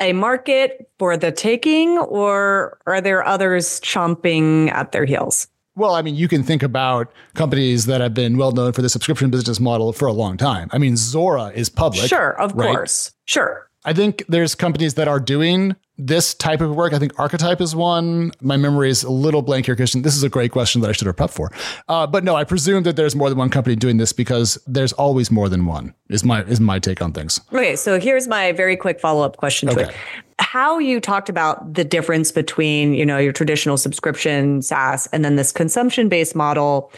a 0.00 0.12
market 0.12 0.90
for 0.98 1.16
the 1.16 1.32
taking, 1.32 1.98
or 1.98 2.78
are 2.86 3.00
there 3.00 3.24
others 3.24 3.80
chomping 3.80 4.70
at 4.70 4.92
their 4.92 5.04
heels? 5.04 5.48
Well, 5.76 5.94
I 5.94 6.00
mean, 6.00 6.16
you 6.16 6.26
can 6.26 6.42
think 6.42 6.62
about 6.62 7.12
companies 7.34 7.84
that 7.84 8.00
have 8.00 8.14
been 8.14 8.38
well 8.38 8.50
known 8.50 8.72
for 8.72 8.80
the 8.80 8.88
subscription 8.88 9.30
business 9.30 9.60
model 9.60 9.92
for 9.92 10.08
a 10.08 10.12
long 10.12 10.38
time. 10.38 10.70
I 10.72 10.78
mean, 10.78 10.94
Zuora 10.94 11.52
is 11.54 11.68
public. 11.68 12.08
Sure, 12.08 12.30
of 12.40 12.54
right? 12.54 12.74
course. 12.74 13.12
Sure. 13.26 13.68
I 13.84 13.92
think 13.92 14.24
there's 14.26 14.54
companies 14.54 14.94
that 14.94 15.06
are 15.06 15.20
doing 15.20 15.76
this 15.98 16.34
type 16.34 16.60
of 16.60 16.74
work. 16.74 16.92
I 16.92 16.98
think 16.98 17.18
Archetype 17.18 17.60
is 17.60 17.74
one. 17.74 18.32
My 18.40 18.56
memory 18.56 18.90
is 18.90 19.02
a 19.02 19.10
little 19.10 19.42
blank 19.42 19.66
here, 19.66 19.76
Kirsten. 19.76 20.02
This 20.02 20.16
is 20.16 20.22
a 20.22 20.28
great 20.28 20.52
question 20.52 20.80
that 20.82 20.88
I 20.88 20.92
should 20.92 21.06
have 21.06 21.16
prepped 21.16 21.30
for. 21.30 21.50
Uh, 21.88 22.06
but 22.06 22.24
no, 22.24 22.36
I 22.36 22.44
presume 22.44 22.82
that 22.84 22.96
there's 22.96 23.16
more 23.16 23.28
than 23.28 23.38
one 23.38 23.50
company 23.50 23.76
doing 23.76 23.96
this 23.96 24.12
because 24.12 24.58
there's 24.66 24.92
always 24.94 25.30
more 25.30 25.48
than 25.48 25.66
one. 25.66 25.94
Is 26.08 26.24
my 26.24 26.42
is 26.44 26.60
my 26.60 26.78
take 26.78 27.00
on 27.02 27.12
things. 27.12 27.40
Okay, 27.52 27.76
so 27.76 27.98
here's 27.98 28.28
my 28.28 28.52
very 28.52 28.76
quick 28.76 29.00
follow 29.00 29.24
up 29.24 29.36
question 29.36 29.68
to 29.68 29.74
okay. 29.74 29.90
it. 29.90 29.96
How 30.38 30.78
you 30.78 31.00
talked 31.00 31.28
about 31.28 31.74
the 31.74 31.84
difference 31.84 32.30
between 32.30 32.94
you 32.94 33.06
know 33.06 33.18
your 33.18 33.32
traditional 33.32 33.76
subscription 33.76 34.62
SaaS 34.62 35.08
and 35.12 35.24
then 35.24 35.36
this 35.36 35.52
consumption 35.52 36.08
based 36.08 36.34
model 36.34 36.92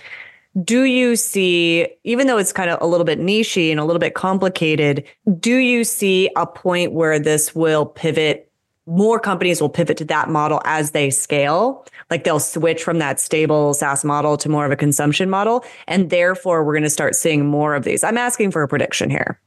do 0.64 0.84
you 0.84 1.14
see, 1.14 1.86
even 2.04 2.26
though 2.26 2.38
it's 2.38 2.52
kind 2.52 2.70
of 2.70 2.78
a 2.80 2.86
little 2.86 3.04
bit 3.04 3.20
nichey 3.20 3.70
and 3.70 3.78
a 3.78 3.84
little 3.84 4.00
bit 4.00 4.14
complicated, 4.14 5.04
do 5.38 5.56
you 5.56 5.84
see 5.84 6.30
a 6.36 6.46
point 6.46 6.92
where 6.92 7.18
this 7.18 7.54
will 7.54 7.86
pivot 7.86 8.47
more 8.88 9.20
companies 9.20 9.60
will 9.60 9.68
pivot 9.68 9.98
to 9.98 10.04
that 10.06 10.30
model 10.30 10.62
as 10.64 10.92
they 10.92 11.10
scale. 11.10 11.86
Like 12.10 12.24
they'll 12.24 12.40
switch 12.40 12.82
from 12.82 12.98
that 12.98 13.20
stable 13.20 13.74
SaaS 13.74 14.04
model 14.04 14.36
to 14.38 14.48
more 14.48 14.64
of 14.64 14.72
a 14.72 14.76
consumption 14.76 15.28
model. 15.28 15.64
And 15.86 16.08
therefore, 16.08 16.64
we're 16.64 16.72
going 16.72 16.82
to 16.84 16.90
start 16.90 17.14
seeing 17.14 17.46
more 17.46 17.74
of 17.74 17.84
these. 17.84 18.02
I'm 18.02 18.16
asking 18.16 18.50
for 18.50 18.62
a 18.62 18.68
prediction 18.68 19.10
here. 19.10 19.40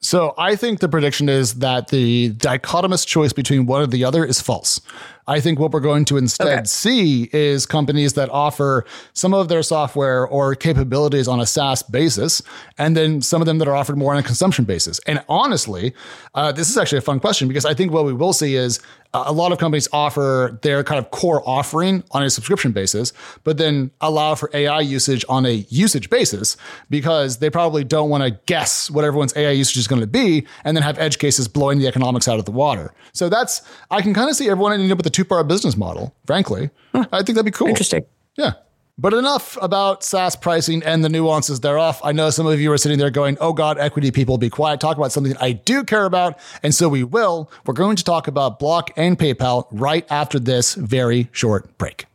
So 0.00 0.32
I 0.38 0.54
think 0.54 0.78
the 0.78 0.88
prediction 0.88 1.28
is 1.28 1.54
that 1.54 1.88
the 1.88 2.30
dichotomous 2.34 3.04
choice 3.04 3.32
between 3.32 3.66
one 3.66 3.82
or 3.82 3.86
the 3.86 4.04
other 4.04 4.24
is 4.24 4.40
false. 4.40 4.80
I 5.28 5.38
think 5.40 5.58
what 5.60 5.70
we're 5.72 5.80
going 5.80 6.04
to 6.06 6.16
instead 6.16 6.48
Okay. 6.48 6.62
see 6.64 7.28
is 7.32 7.66
companies 7.66 8.14
that 8.14 8.28
offer 8.30 8.84
some 9.12 9.34
of 9.34 9.48
their 9.48 9.62
software 9.62 10.26
or 10.26 10.54
capabilities 10.56 11.28
on 11.28 11.38
a 11.38 11.46
SaaS 11.46 11.82
basis, 11.82 12.42
and 12.78 12.96
then 12.96 13.22
some 13.22 13.40
of 13.42 13.46
them 13.46 13.58
that 13.58 13.68
are 13.68 13.76
offered 13.76 13.98
more 13.98 14.12
on 14.14 14.18
a 14.18 14.22
consumption 14.22 14.64
basis. 14.64 14.98
And 15.06 15.22
honestly, 15.28 15.92
uh, 16.34 16.50
this 16.52 16.68
is 16.70 16.76
actually 16.76 16.98
a 16.98 17.02
fun 17.02 17.20
question 17.20 17.46
because 17.46 17.64
I 17.64 17.74
think 17.74 17.92
what 17.92 18.04
we 18.04 18.12
will 18.12 18.32
see 18.32 18.56
is 18.56 18.80
uh, 19.14 19.24
a 19.26 19.32
lot 19.32 19.52
of 19.52 19.58
companies 19.58 19.88
offer 19.92 20.58
their 20.62 20.84
kind 20.84 20.98
of 20.98 21.10
core 21.10 21.42
offering 21.48 22.04
on 22.10 22.22
a 22.22 22.28
subscription 22.28 22.72
basis, 22.72 23.12
but 23.42 23.56
then 23.56 23.90
allow 24.02 24.34
for 24.34 24.50
AI 24.52 24.80
usage 24.80 25.24
on 25.30 25.46
a 25.46 25.64
usage 25.70 26.10
basis 26.10 26.58
because 26.90 27.38
they 27.38 27.48
probably 27.48 27.84
don't 27.84 28.10
want 28.10 28.22
to 28.22 28.30
guess 28.44 28.90
what 28.90 29.04
everyone's 29.04 29.34
AI 29.36 29.50
usage 29.52 29.78
is 29.78 29.86
going 29.88 30.00
to 30.00 30.06
be 30.06 30.46
and 30.64 30.76
then 30.76 30.82
have 30.82 30.98
edge 30.98 31.18
cases 31.18 31.48
blowing 31.48 31.78
the 31.78 31.86
economics 31.86 32.28
out 32.28 32.38
of 32.38 32.44
the 32.44 32.50
water. 32.50 32.92
So 33.14 33.28
that's, 33.30 33.62
I 33.90 34.02
can 34.02 34.12
kind 34.12 34.28
of 34.28 34.36
see 34.36 34.48
everyone 34.50 34.72
ending 34.74 34.92
up 34.92 34.98
with 34.98 35.06
a 35.06 35.10
two 35.18 35.24
part 35.24 35.48
business 35.48 35.76
model, 35.76 36.14
frankly. 36.26 36.70
I 36.94 37.22
think 37.24 37.34
that'd 37.34 37.44
be 37.44 37.50
cool. 37.50 37.66
Interesting. 37.66 38.04
Yeah. 38.36 38.52
But 38.96 39.14
enough 39.14 39.58
about 39.60 40.04
SaaS 40.04 40.36
pricing 40.36 40.80
and 40.84 41.02
the 41.02 41.08
nuances 41.08 41.58
thereof. 41.58 42.00
I 42.04 42.12
know 42.12 42.30
some 42.30 42.46
of 42.46 42.60
you 42.60 42.70
are 42.70 42.78
sitting 42.78 42.98
there 42.98 43.10
going, 43.10 43.36
oh 43.40 43.52
God, 43.52 43.78
equity 43.78 44.12
people, 44.12 44.38
be 44.38 44.48
quiet. 44.48 44.78
Talk 44.78 44.96
about 44.96 45.10
something 45.10 45.36
I 45.40 45.52
do 45.52 45.82
care 45.82 46.04
about. 46.04 46.38
And 46.62 46.72
so 46.72 46.88
we 46.88 47.02
will. 47.02 47.50
We're 47.66 47.74
going 47.74 47.96
to 47.96 48.04
talk 48.04 48.28
about 48.28 48.60
Block 48.60 48.92
and 48.96 49.18
PayPal 49.18 49.66
right 49.72 50.06
after 50.08 50.38
this 50.38 50.74
very 50.74 51.28
short 51.32 51.76
break. 51.78 52.06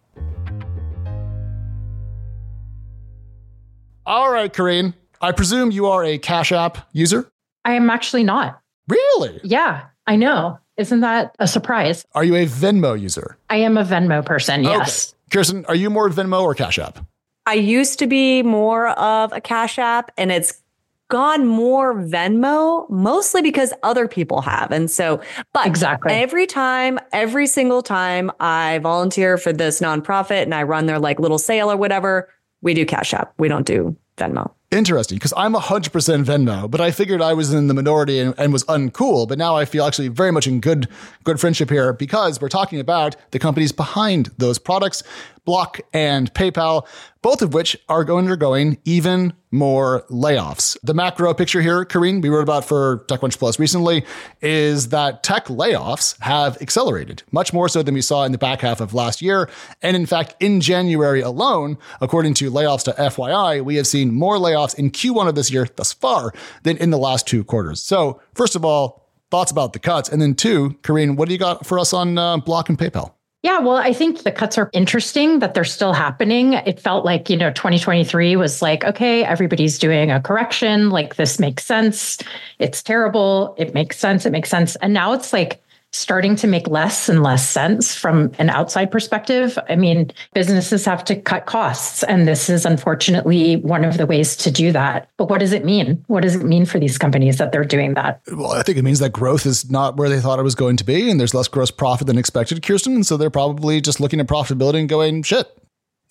All 4.05 4.31
right, 4.31 4.51
Karyne. 4.53 4.93
I 5.19 5.33
presume 5.33 5.71
you 5.71 5.87
are 5.87 6.05
a 6.05 6.17
Cash 6.17 6.53
App 6.53 6.87
user? 6.93 7.29
I 7.65 7.73
am 7.73 7.89
actually 7.89 8.23
not. 8.23 8.61
Really? 8.87 9.41
Yeah, 9.43 9.87
I 10.07 10.15
know. 10.15 10.59
Isn't 10.77 11.01
that 11.01 11.35
a 11.39 11.47
surprise? 11.47 12.05
Are 12.15 12.23
you 12.23 12.35
a 12.35 12.45
Venmo 12.45 12.99
user? 12.99 13.37
I 13.49 13.57
am 13.57 13.77
a 13.77 13.83
Venmo 13.83 14.25
person. 14.25 14.63
Yes. 14.63 15.13
Okay. 15.13 15.37
Kirsten, 15.37 15.65
are 15.65 15.75
you 15.75 15.89
more 15.89 16.09
Venmo 16.09 16.41
or 16.41 16.55
Cash 16.55 16.79
App? 16.79 16.99
I 17.45 17.55
used 17.55 17.99
to 17.99 18.07
be 18.07 18.41
more 18.41 18.89
of 18.89 19.31
a 19.33 19.41
Cash 19.41 19.77
App, 19.77 20.11
and 20.17 20.31
it's 20.31 20.61
gone 21.09 21.45
more 21.45 21.93
Venmo, 21.95 22.89
mostly 22.89 23.41
because 23.41 23.73
other 23.83 24.07
people 24.07 24.41
have. 24.41 24.71
And 24.71 24.89
so, 24.89 25.21
but 25.53 25.67
Exactly. 25.67 26.11
every 26.13 26.47
time, 26.47 26.99
every 27.11 27.45
single 27.45 27.83
time 27.83 28.31
I 28.39 28.79
volunteer 28.79 29.37
for 29.37 29.53
this 29.53 29.79
nonprofit 29.79 30.43
and 30.43 30.55
I 30.55 30.63
run 30.63 30.85
their 30.87 30.99
like 30.99 31.19
little 31.19 31.37
sale 31.37 31.71
or 31.71 31.77
whatever, 31.77 32.29
we 32.61 32.73
do 32.73 32.85
Cash 32.85 33.13
App. 33.13 33.33
We 33.37 33.47
don't 33.47 33.65
do 33.67 33.95
Venmo. 34.17 34.51
Interesting, 34.73 35.17
because 35.17 35.33
I'm 35.37 35.53
100% 35.53 35.91
Venmo, 36.25 36.69
but 36.69 36.81
I 36.81 36.89
figured 36.89 37.21
I 37.21 37.33
was 37.33 37.53
in 37.53 37.67
the 37.67 37.75
minority 37.75 38.17
and, 38.17 38.33
and 38.39 38.51
was 38.51 38.63
uncool. 38.63 39.27
But 39.27 39.37
now 39.37 39.55
I 39.55 39.65
feel 39.65 39.85
actually 39.85 40.07
very 40.07 40.31
much 40.31 40.47
in 40.47 40.61
good 40.61 40.87
good 41.23 41.39
friendship 41.39 41.69
here 41.69 41.93
because 41.93 42.41
we're 42.41 42.49
talking 42.49 42.79
about 42.79 43.15
the 43.29 43.37
companies 43.37 43.71
behind 43.71 44.31
those 44.39 44.57
products, 44.57 45.03
Block 45.45 45.81
and 45.91 46.33
PayPal, 46.33 46.87
both 47.21 47.41
of 47.41 47.53
which 47.53 47.77
are 47.89 48.09
undergoing 48.09 48.77
even 48.85 49.33
more 49.51 50.03
layoffs. 50.09 50.77
The 50.83 50.93
macro 50.93 51.33
picture 51.33 51.61
here, 51.61 51.85
Karyne, 51.85 52.21
we 52.21 52.29
wrote 52.29 52.43
about 52.43 52.65
for 52.65 53.05
TechCrunch 53.07 53.37
Plus 53.37 53.59
recently, 53.59 54.05
is 54.41 54.89
that 54.89 55.23
tech 55.23 55.45
layoffs 55.45 56.19
have 56.21 56.61
accelerated, 56.61 57.23
much 57.31 57.53
more 57.53 57.69
so 57.69 57.83
than 57.83 57.93
we 57.93 58.01
saw 58.01 58.23
in 58.23 58.31
the 58.31 58.37
back 58.37 58.61
half 58.61 58.81
of 58.81 58.93
last 58.93 59.21
year. 59.21 59.49
And 59.81 59.95
in 59.95 60.05
fact, 60.05 60.35
in 60.39 60.61
January 60.61 61.21
alone, 61.21 61.77
according 62.01 62.33
to 62.35 62.51
layoffs 62.51 62.83
to 62.85 62.91
FYI, 62.93 63.63
we 63.63 63.75
have 63.75 63.87
seen 63.87 64.13
more 64.13 64.37
layoffs 64.37 64.77
in 64.77 64.91
Q1 64.91 65.27
of 65.27 65.35
this 65.35 65.51
year 65.51 65.67
thus 65.75 65.93
far 65.93 66.33
than 66.63 66.77
in 66.77 66.89
the 66.89 66.97
last 66.97 67.27
two 67.27 67.43
quarters. 67.43 67.81
So, 67.81 68.21
first 68.33 68.55
of 68.55 68.65
all, 68.65 69.03
thoughts 69.29 69.51
about 69.51 69.73
the 69.73 69.79
cuts. 69.79 70.09
And 70.09 70.21
then 70.21 70.35
two, 70.35 70.77
Karyne, 70.83 71.15
what 71.15 71.27
do 71.27 71.33
you 71.33 71.39
got 71.39 71.65
for 71.65 71.79
us 71.79 71.91
on 71.93 72.17
uh, 72.17 72.37
Block 72.37 72.69
and 72.69 72.77
PayPal? 72.77 73.13
Yeah, 73.43 73.59
well, 73.59 73.75
I 73.75 73.91
think 73.91 74.23
the 74.23 74.31
cuts 74.31 74.57
are 74.57 74.69
interesting 74.71 75.39
that 75.39 75.53
they're 75.53 75.65
still 75.65 75.91
happening. 75.91 76.53
It 76.53 76.79
felt 76.79 77.03
like, 77.03 77.29
you 77.29 77.35
know, 77.35 77.51
2023 77.51 78.37
was 78.37 78.61
like, 78.61 78.85
okay, 78.85 79.25
everybody's 79.25 79.77
doing 79.77 80.11
a 80.11 80.21
correction. 80.21 80.89
Like, 80.91 81.15
this 81.15 81.39
makes 81.39 81.65
sense. 81.65 82.19
It's 82.59 82.81
terrible. 82.81 83.53
It 83.57 83.73
makes 83.73 83.99
sense. 83.99 84.25
It 84.25 84.31
makes 84.31 84.49
sense. 84.49 84.77
And 84.77 84.93
now 84.93 85.11
it's 85.11 85.33
like 85.33 85.61
starting 85.93 86.35
to 86.35 86.47
make 86.47 86.67
less 86.67 87.07
and 87.07 87.23
less 87.23 87.47
sense 87.47 87.95
from 87.95 88.31
an 88.39 88.49
outside 88.49 88.91
perspective. 88.91 89.57
I 89.69 89.75
mean, 89.75 90.11
businesses 90.33 90.85
have 90.85 91.05
to 91.05 91.15
cut 91.15 91.45
costs, 91.45 92.03
and 92.03 92.27
this 92.27 92.49
is 92.49 92.65
unfortunately 92.65 93.57
one 93.57 93.85
of 93.85 93.97
the 93.97 94.05
ways 94.05 94.35
to 94.37 94.51
do 94.51 94.71
that. 94.71 95.09
But 95.17 95.29
what 95.29 95.39
does 95.39 95.53
it 95.53 95.63
mean? 95.63 96.03
What 96.07 96.23
does 96.23 96.35
it 96.35 96.43
mean 96.43 96.65
for 96.65 96.79
these 96.79 96.97
companies 96.97 97.37
that 97.37 97.51
they're 97.51 97.63
doing 97.63 97.93
that? 97.93 98.21
Well, 98.31 98.51
I 98.51 98.63
think 98.63 98.77
it 98.77 98.83
means 98.83 98.99
that 98.99 99.11
growth 99.11 99.45
is 99.45 99.69
not 99.69 99.95
where 99.95 100.09
they 100.09 100.19
thought 100.19 100.39
it 100.39 100.43
was 100.43 100.55
going 100.55 100.77
to 100.77 100.83
be, 100.83 101.09
and 101.09 101.19
there's 101.19 101.33
less 101.33 101.47
gross 101.47 101.71
profit 101.71 102.07
than 102.07 102.17
expected, 102.17 102.63
Kirsten. 102.63 102.95
And 102.95 103.05
so 103.05 103.15
they're 103.15 103.29
probably 103.29 103.79
just 103.79 103.99
looking 103.99 104.19
at 104.19 104.27
profitability 104.27 104.79
and 104.79 104.89
going, 104.89 105.23
shit, 105.23 105.47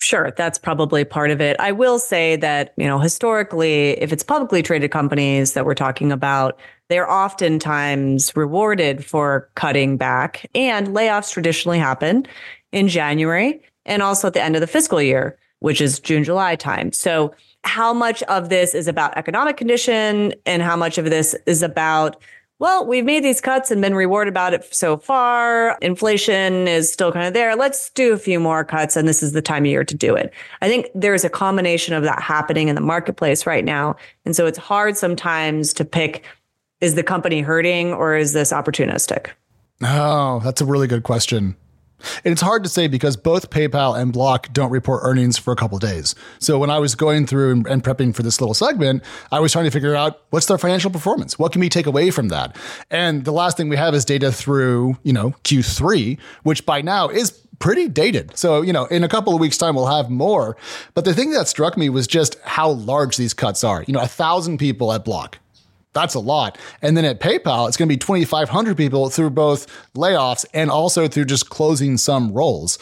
Sure, 0.03 0.31
that's 0.35 0.57
probably 0.57 1.05
part 1.05 1.31
of 1.31 1.39
it. 1.39 1.55
I 1.61 1.71
will 1.71 1.97
say 1.97 2.35
that, 2.35 2.73
you 2.75 2.85
know, 2.85 2.99
historically, 2.99 3.91
if 4.01 4.11
it's 4.11 4.21
publicly 4.21 4.61
traded 4.61 4.91
companies 4.91 5.53
that 5.53 5.65
we're 5.65 5.75
talking 5.75 6.11
about, 6.11 6.59
they're 6.89 7.09
oftentimes 7.09 8.35
rewarded 8.35 9.05
for 9.05 9.49
cutting 9.55 9.95
back. 9.95 10.45
And 10.53 10.89
layoffs 10.89 11.31
traditionally 11.31 11.79
happen 11.79 12.27
in 12.73 12.89
January 12.89 13.61
and 13.85 14.01
also 14.01 14.27
at 14.27 14.33
the 14.33 14.41
end 14.41 14.57
of 14.57 14.59
the 14.59 14.67
fiscal 14.67 15.01
year, 15.01 15.37
which 15.59 15.79
is 15.79 16.01
June, 16.01 16.25
July 16.25 16.57
time. 16.57 16.91
So, 16.91 17.33
how 17.63 17.93
much 17.93 18.21
of 18.23 18.49
this 18.49 18.75
is 18.75 18.89
about 18.89 19.17
economic 19.17 19.55
condition 19.55 20.33
and 20.45 20.61
how 20.61 20.75
much 20.75 20.97
of 20.97 21.05
this 21.05 21.33
is 21.45 21.63
about 21.63 22.21
well, 22.63 22.85
we've 22.85 23.03
made 23.03 23.25
these 23.25 23.41
cuts 23.41 23.71
and 23.71 23.81
been 23.81 23.93
rewarded 23.93 24.31
about 24.31 24.53
it 24.53 24.73
so 24.73 24.95
far. 24.95 25.77
Inflation 25.81 26.65
is 26.65 26.89
still 26.89 27.11
kind 27.11 27.27
of 27.27 27.33
there. 27.33 27.57
Let's 27.57 27.89
do 27.89 28.13
a 28.13 28.17
few 28.17 28.39
more 28.39 28.63
cuts, 28.63 28.95
and 28.95 29.05
this 29.05 29.21
is 29.21 29.33
the 29.33 29.41
time 29.41 29.63
of 29.63 29.67
year 29.67 29.83
to 29.83 29.93
do 29.93 30.15
it. 30.15 30.33
I 30.61 30.69
think 30.69 30.87
there's 30.95 31.25
a 31.25 31.29
combination 31.29 31.93
of 31.93 32.03
that 32.03 32.21
happening 32.21 32.69
in 32.69 32.75
the 32.75 32.81
marketplace 32.81 33.45
right 33.45 33.65
now. 33.65 33.97
And 34.23 34.33
so 34.33 34.45
it's 34.45 34.57
hard 34.57 34.95
sometimes 34.95 35.73
to 35.73 35.83
pick 35.83 36.23
is 36.79 36.95
the 36.95 37.03
company 37.03 37.41
hurting 37.41 37.91
or 37.91 38.15
is 38.15 38.31
this 38.31 38.53
opportunistic? 38.53 39.31
Oh, 39.81 40.39
that's 40.41 40.61
a 40.61 40.65
really 40.65 40.87
good 40.87 41.03
question. 41.03 41.57
And 42.23 42.31
it's 42.31 42.41
hard 42.41 42.63
to 42.63 42.69
say 42.69 42.87
because 42.87 43.17
both 43.17 43.49
PayPal 43.49 43.99
and 43.99 44.13
Block 44.13 44.51
don't 44.53 44.71
report 44.71 45.01
earnings 45.03 45.37
for 45.37 45.51
a 45.51 45.55
couple 45.55 45.77
days. 45.79 46.15
So 46.39 46.57
when 46.59 46.69
I 46.69 46.79
was 46.79 46.95
going 46.95 47.27
through 47.27 47.51
and, 47.51 47.67
and 47.67 47.83
prepping 47.83 48.15
for 48.15 48.23
this 48.23 48.41
little 48.41 48.53
segment, 48.53 49.03
I 49.31 49.39
was 49.39 49.51
trying 49.51 49.65
to 49.65 49.71
figure 49.71 49.95
out 49.95 50.21
what's 50.29 50.45
their 50.45 50.57
financial 50.57 50.91
performance? 50.91 51.37
What 51.39 51.51
can 51.51 51.61
we 51.61 51.69
take 51.69 51.85
away 51.85 52.11
from 52.11 52.29
that? 52.29 52.55
And 52.89 53.25
the 53.25 53.31
last 53.31 53.57
thing 53.57 53.69
we 53.69 53.77
have 53.77 53.93
is 53.93 54.05
data 54.05 54.31
through, 54.31 54.97
you 55.03 55.13
know, 55.13 55.31
Q3, 55.43 56.19
which 56.43 56.65
by 56.65 56.81
now 56.81 57.09
is 57.09 57.43
pretty 57.59 57.87
dated. 57.87 58.35
So, 58.37 58.61
you 58.61 58.73
know, 58.73 58.85
in 58.87 59.03
a 59.03 59.07
couple 59.07 59.33
of 59.33 59.39
weeks 59.39 59.57
time, 59.57 59.75
we'll 59.75 59.87
have 59.87 60.09
more. 60.09 60.57
But 60.93 61.05
the 61.05 61.13
thing 61.13 61.31
that 61.31 61.47
struck 61.47 61.77
me 61.77 61.89
was 61.89 62.07
just 62.07 62.37
how 62.43 62.71
large 62.71 63.15
these 63.17 63.33
cuts 63.33 63.63
are. 63.63 63.83
You 63.87 63.93
know, 63.93 64.01
a 64.01 64.07
thousand 64.07 64.57
people 64.57 64.91
at 64.91 65.05
Block, 65.05 65.37
that's 65.93 66.15
a 66.15 66.19
lot. 66.19 66.57
And 66.81 66.97
then 66.97 67.05
at 67.05 67.19
PayPal, 67.19 67.67
it's 67.67 67.77
going 67.77 67.87
to 67.87 67.93
be 67.93 67.97
2,500 67.97 68.75
people 68.75 69.09
through 69.09 69.29
both 69.31 69.67
layoffs 69.95 70.45
and 70.53 70.69
also 70.69 71.07
through 71.07 71.25
just 71.25 71.49
closing 71.49 71.97
some 71.97 72.33
roles. 72.33 72.79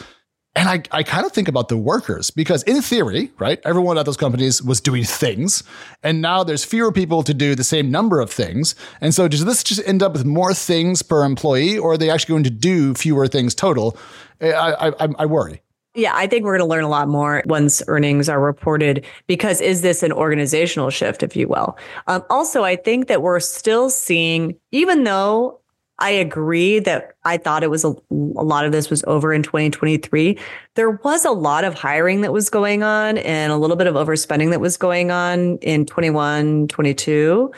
And 0.54 0.68
I, 0.68 0.82
I 0.98 1.02
kind 1.02 1.24
of 1.24 1.32
think 1.32 1.48
about 1.48 1.68
the 1.68 1.78
workers 1.78 2.30
because, 2.30 2.62
in 2.64 2.82
theory, 2.82 3.32
right, 3.38 3.58
everyone 3.64 3.96
at 3.96 4.04
those 4.04 4.18
companies 4.18 4.62
was 4.62 4.82
doing 4.82 5.02
things. 5.04 5.62
And 6.02 6.20
now 6.20 6.44
there's 6.44 6.62
fewer 6.62 6.92
people 6.92 7.22
to 7.22 7.32
do 7.32 7.54
the 7.54 7.64
same 7.64 7.90
number 7.90 8.20
of 8.20 8.30
things. 8.30 8.74
And 9.00 9.14
so, 9.14 9.28
does 9.28 9.46
this 9.46 9.64
just 9.64 9.80
end 9.88 10.02
up 10.02 10.12
with 10.12 10.26
more 10.26 10.52
things 10.52 11.00
per 11.00 11.24
employee, 11.24 11.78
or 11.78 11.92
are 11.92 11.96
they 11.96 12.10
actually 12.10 12.34
going 12.34 12.44
to 12.44 12.50
do 12.50 12.92
fewer 12.92 13.26
things 13.28 13.54
total? 13.54 13.96
I, 14.42 14.92
I, 15.00 15.08
I 15.20 15.26
worry. 15.26 15.62
Yeah, 15.94 16.12
I 16.14 16.26
think 16.26 16.44
we're 16.44 16.56
going 16.56 16.66
to 16.66 16.70
learn 16.70 16.84
a 16.84 16.88
lot 16.88 17.08
more 17.08 17.42
once 17.44 17.82
earnings 17.86 18.28
are 18.28 18.40
reported 18.40 19.04
because 19.26 19.60
is 19.60 19.82
this 19.82 20.02
an 20.02 20.10
organizational 20.10 20.88
shift, 20.88 21.22
if 21.22 21.36
you 21.36 21.48
will? 21.48 21.76
Um, 22.06 22.24
also, 22.30 22.64
I 22.64 22.76
think 22.76 23.08
that 23.08 23.20
we're 23.20 23.40
still 23.40 23.90
seeing, 23.90 24.56
even 24.70 25.04
though 25.04 25.60
I 25.98 26.10
agree 26.10 26.78
that 26.80 27.14
I 27.24 27.36
thought 27.36 27.62
it 27.62 27.70
was 27.70 27.84
a, 27.84 27.94
a 28.10 28.42
lot 28.42 28.64
of 28.64 28.72
this 28.72 28.88
was 28.88 29.04
over 29.06 29.34
in 29.34 29.42
2023, 29.42 30.38
there 30.76 30.90
was 30.90 31.26
a 31.26 31.30
lot 31.30 31.62
of 31.62 31.74
hiring 31.74 32.22
that 32.22 32.32
was 32.32 32.48
going 32.48 32.82
on 32.82 33.18
and 33.18 33.52
a 33.52 33.56
little 33.58 33.76
bit 33.76 33.86
of 33.86 33.94
overspending 33.94 34.50
that 34.50 34.60
was 34.60 34.78
going 34.78 35.10
on 35.10 35.58
in 35.58 35.84
21, 35.84 36.68
22, 36.68 37.52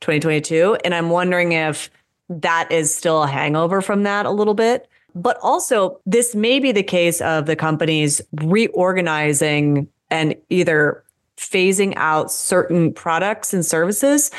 2022. 0.00 0.76
And 0.84 0.94
I'm 0.94 1.08
wondering 1.08 1.52
if 1.52 1.90
that 2.28 2.70
is 2.70 2.94
still 2.94 3.22
a 3.22 3.26
hangover 3.26 3.80
from 3.80 4.02
that 4.02 4.26
a 4.26 4.30
little 4.30 4.54
bit. 4.54 4.88
But 5.18 5.38
also, 5.42 6.00
this 6.06 6.34
may 6.34 6.60
be 6.60 6.70
the 6.70 6.82
case 6.82 7.20
of 7.20 7.46
the 7.46 7.56
companies 7.56 8.20
reorganizing 8.40 9.88
and 10.10 10.36
either 10.48 11.04
phasing 11.36 11.92
out 11.96 12.30
certain 12.30 12.92
products 12.92 13.52
and 13.52 13.66
services. 13.66 14.30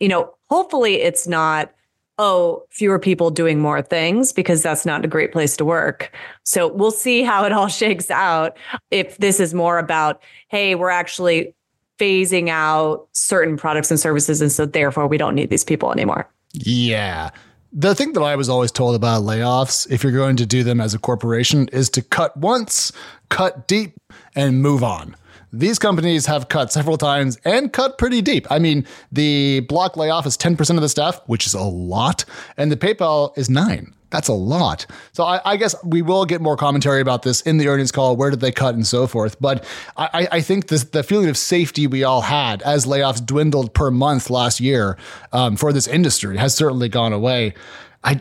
You 0.00 0.08
know, 0.08 0.34
hopefully 0.50 0.96
it's 0.96 1.28
not, 1.28 1.72
oh, 2.18 2.64
fewer 2.70 2.98
people 2.98 3.30
doing 3.30 3.60
more 3.60 3.80
things 3.80 4.32
because 4.32 4.60
that's 4.62 4.84
not 4.84 5.04
a 5.04 5.08
great 5.08 5.32
place 5.32 5.56
to 5.56 5.64
work. 5.64 6.12
So 6.42 6.66
we'll 6.66 6.90
see 6.90 7.22
how 7.22 7.44
it 7.44 7.52
all 7.52 7.68
shakes 7.82 8.10
out. 8.10 8.56
If 8.90 9.18
this 9.18 9.38
is 9.38 9.54
more 9.54 9.78
about, 9.78 10.20
hey, 10.48 10.74
we're 10.74 10.90
actually 10.90 11.54
phasing 11.98 12.48
out 12.48 13.06
certain 13.12 13.56
products 13.56 13.90
and 13.90 14.00
services. 14.00 14.40
And 14.40 14.50
so 14.50 14.66
therefore 14.66 15.06
we 15.06 15.16
don't 15.16 15.36
need 15.36 15.50
these 15.50 15.64
people 15.64 15.92
anymore. 15.92 16.28
Yeah. 16.52 17.30
The 17.76 17.92
thing 17.92 18.12
that 18.12 18.20
I 18.20 18.36
was 18.36 18.48
always 18.48 18.70
told 18.70 18.94
about 18.94 19.24
layoffs, 19.24 19.90
if 19.90 20.04
you're 20.04 20.12
going 20.12 20.36
to 20.36 20.46
do 20.46 20.62
them 20.62 20.80
as 20.80 20.94
a 20.94 20.98
corporation, 20.98 21.66
is 21.72 21.90
to 21.90 22.02
cut 22.02 22.36
once, 22.36 22.92
cut 23.30 23.66
deep, 23.66 23.96
and 24.36 24.62
move 24.62 24.84
on. 24.84 25.16
These 25.52 25.80
companies 25.80 26.26
have 26.26 26.48
cut 26.48 26.70
several 26.70 26.96
times 26.96 27.36
and 27.44 27.72
cut 27.72 27.98
pretty 27.98 28.22
deep. 28.22 28.46
I 28.48 28.60
mean, 28.60 28.86
the 29.10 29.60
block 29.68 29.96
layoff 29.96 30.24
is 30.24 30.36
10% 30.36 30.76
of 30.76 30.82
the 30.82 30.88
staff, 30.88 31.20
which 31.26 31.46
is 31.48 31.54
a 31.54 31.62
lot, 31.62 32.24
and 32.56 32.70
the 32.70 32.76
PayPal 32.76 33.36
is 33.36 33.50
nine. 33.50 33.92
That's 34.14 34.28
a 34.28 34.32
lot. 34.32 34.86
So 35.10 35.24
I, 35.24 35.40
I, 35.44 35.56
guess 35.56 35.74
we 35.82 36.00
will 36.00 36.24
get 36.24 36.40
more 36.40 36.56
commentary 36.56 37.00
about 37.00 37.24
this 37.24 37.40
in 37.40 37.56
the 37.56 37.66
earnings 37.66 37.90
call. 37.90 38.14
Where 38.14 38.30
did 38.30 38.38
they 38.38 38.52
cut 38.52 38.76
and 38.76 38.86
so 38.86 39.08
forth? 39.08 39.40
But 39.40 39.64
I, 39.96 40.28
I 40.30 40.40
think 40.40 40.68
this, 40.68 40.84
the 40.84 41.02
feeling 41.02 41.28
of 41.28 41.36
safety 41.36 41.88
we 41.88 42.04
all 42.04 42.20
had 42.20 42.62
as 42.62 42.86
layoffs 42.86 43.26
dwindled 43.26 43.74
per 43.74 43.90
month 43.90 44.30
last 44.30 44.60
year 44.60 44.96
um, 45.32 45.56
for 45.56 45.72
this 45.72 45.88
industry 45.88 46.36
has 46.36 46.54
certainly 46.54 46.88
gone 46.88 47.12
away. 47.12 47.54
I, 48.04 48.20